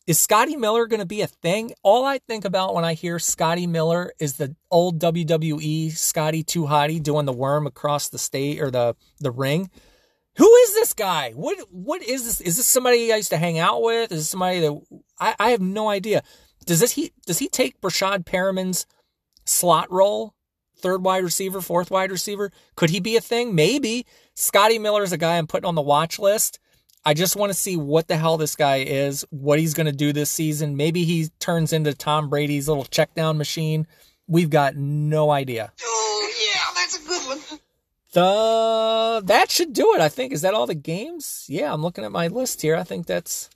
is 0.06 0.18
Scotty 0.18 0.56
Miller 0.56 0.86
going 0.86 1.00
to 1.00 1.06
be 1.06 1.22
a 1.22 1.26
thing? 1.26 1.72
All 1.82 2.04
I 2.04 2.18
think 2.18 2.44
about 2.44 2.74
when 2.74 2.84
I 2.84 2.92
hear 2.92 3.18
Scotty 3.18 3.66
Miller 3.66 4.12
is 4.18 4.34
the 4.34 4.54
old 4.70 4.98
WWE 5.00 5.92
Scotty 5.92 6.42
Too 6.42 6.64
Hottie 6.64 7.02
doing 7.02 7.24
the 7.24 7.32
worm 7.32 7.66
across 7.66 8.10
the 8.10 8.18
state 8.18 8.60
or 8.60 8.70
the 8.70 8.96
the 9.20 9.30
ring. 9.30 9.70
Who 10.36 10.54
is 10.54 10.74
this 10.74 10.94
guy? 10.94 11.32
What 11.32 11.58
what 11.70 12.02
is 12.02 12.24
this? 12.24 12.40
Is 12.40 12.56
this 12.56 12.66
somebody 12.66 13.12
I 13.12 13.16
used 13.16 13.30
to 13.30 13.36
hang 13.36 13.58
out 13.58 13.82
with? 13.82 14.12
Is 14.12 14.20
this 14.20 14.28
somebody 14.28 14.60
that 14.60 14.80
I, 15.20 15.34
I 15.38 15.50
have 15.50 15.60
no 15.60 15.88
idea. 15.88 16.22
Does 16.64 16.80
this 16.80 16.92
he 16.92 17.12
does 17.26 17.38
he 17.38 17.48
take 17.48 17.80
Breshad 17.80 18.24
Perriman's 18.24 18.86
slot 19.44 19.90
role? 19.92 20.34
Third 20.78 21.04
wide 21.04 21.22
receiver, 21.22 21.60
fourth 21.60 21.90
wide 21.90 22.10
receiver? 22.10 22.50
Could 22.76 22.90
he 22.90 22.98
be 22.98 23.16
a 23.16 23.20
thing? 23.20 23.54
Maybe. 23.54 24.06
Scotty 24.34 24.78
Miller 24.78 25.02
is 25.02 25.12
a 25.12 25.18
guy 25.18 25.36
I'm 25.36 25.46
putting 25.46 25.68
on 25.68 25.74
the 25.74 25.82
watch 25.82 26.18
list. 26.18 26.58
I 27.04 27.14
just 27.14 27.36
want 27.36 27.50
to 27.50 27.58
see 27.58 27.76
what 27.76 28.08
the 28.08 28.16
hell 28.16 28.36
this 28.36 28.54
guy 28.54 28.76
is, 28.76 29.24
what 29.30 29.58
he's 29.58 29.74
going 29.74 29.86
to 29.86 29.92
do 29.92 30.12
this 30.12 30.30
season. 30.30 30.76
Maybe 30.76 31.04
he 31.04 31.28
turns 31.40 31.72
into 31.72 31.94
Tom 31.94 32.28
Brady's 32.28 32.68
little 32.68 32.84
check 32.84 33.14
down 33.14 33.38
machine. 33.38 33.86
We've 34.28 34.50
got 34.50 34.76
no 34.76 35.30
idea. 35.30 35.72
Oh 35.82 36.32
yeah, 36.40 36.80
that's 36.80 37.04
a 37.04 37.08
good 37.08 37.28
one. 37.28 37.60
The 38.12 39.22
that 39.24 39.50
should 39.50 39.72
do 39.72 39.94
it. 39.94 40.00
I 40.00 40.08
think 40.08 40.32
is 40.32 40.42
that 40.42 40.54
all 40.54 40.66
the 40.66 40.74
games. 40.74 41.46
Yeah, 41.48 41.72
I'm 41.72 41.82
looking 41.82 42.04
at 42.04 42.12
my 42.12 42.28
list 42.28 42.62
here. 42.62 42.76
I 42.76 42.84
think 42.84 43.06
that's 43.06 43.48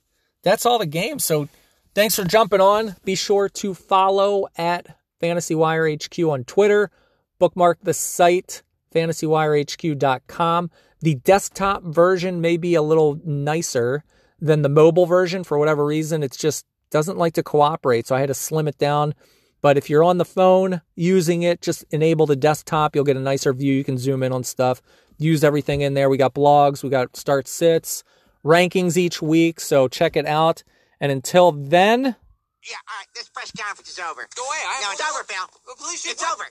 that's 0.43 0.65
all 0.65 0.79
the 0.79 0.85
games. 0.85 1.23
So 1.23 1.47
thanks 1.93 2.15
for 2.15 2.23
jumping 2.23 2.61
on. 2.61 2.95
Be 3.05 3.15
sure 3.15 3.49
to 3.49 3.73
follow 3.73 4.47
at 4.57 4.97
Fantasy 5.19 5.55
Wire 5.55 5.91
HQ 5.91 6.19
on 6.19 6.43
Twitter. 6.43 6.91
Bookmark 7.39 7.79
the 7.83 7.93
site 7.93 8.63
fantasywirehq.com. 8.93 10.71
The 11.01 11.15
desktop 11.15 11.83
version 11.83 12.41
may 12.41 12.57
be 12.57 12.73
a 12.73 12.81
little 12.81 13.19
nicer 13.23 14.03
than 14.39 14.61
the 14.61 14.69
mobile 14.69 15.05
version 15.05 15.43
for 15.43 15.57
whatever 15.59 15.85
reason. 15.85 16.23
It's 16.23 16.37
just 16.37 16.65
doesn't 16.89 17.17
like 17.17 17.33
to 17.33 17.43
cooperate, 17.43 18.07
so 18.07 18.15
I 18.15 18.21
had 18.21 18.27
to 18.27 18.33
slim 18.33 18.67
it 18.67 18.77
down. 18.77 19.13
But 19.61 19.77
if 19.77 19.89
you're 19.89 20.03
on 20.03 20.17
the 20.17 20.25
phone 20.25 20.81
using 20.95 21.43
it, 21.43 21.61
just 21.61 21.83
enable 21.91 22.25
the 22.25 22.35
desktop. 22.35 22.95
You'll 22.95 23.03
get 23.05 23.17
a 23.17 23.21
nicer 23.21 23.53
view. 23.53 23.73
You 23.73 23.83
can 23.83 23.97
zoom 23.97 24.23
in 24.23 24.31
on 24.31 24.43
stuff. 24.43 24.81
Use 25.17 25.43
everything 25.43 25.81
in 25.81 25.93
there. 25.95 26.09
We 26.09 26.17
got 26.17 26.33
blogs, 26.35 26.83
we 26.83 26.89
got 26.89 27.15
start 27.17 27.47
sits, 27.47 28.03
rankings 28.45 28.97
each 28.97 29.21
week. 29.21 29.59
So 29.59 29.87
check 29.87 30.15
it 30.15 30.27
out. 30.27 30.63
And 30.99 31.11
until 31.11 31.51
then, 31.51 32.03
Yeah, 32.03 32.75
all 32.89 32.97
right, 32.99 33.07
this 33.15 33.29
press 33.29 33.51
conference 33.51 33.89
is 33.89 33.99
over. 33.99 34.27
Go 34.35 34.43
away. 34.43 34.57
I 34.67 34.81
No, 34.83 34.91
it's 34.91 35.01
over, 35.01 35.23
Phil. 35.23 35.37
Well, 35.65 35.75
please, 35.77 36.05
It's 36.05 36.21
what- 36.21 36.33
over. 36.33 36.45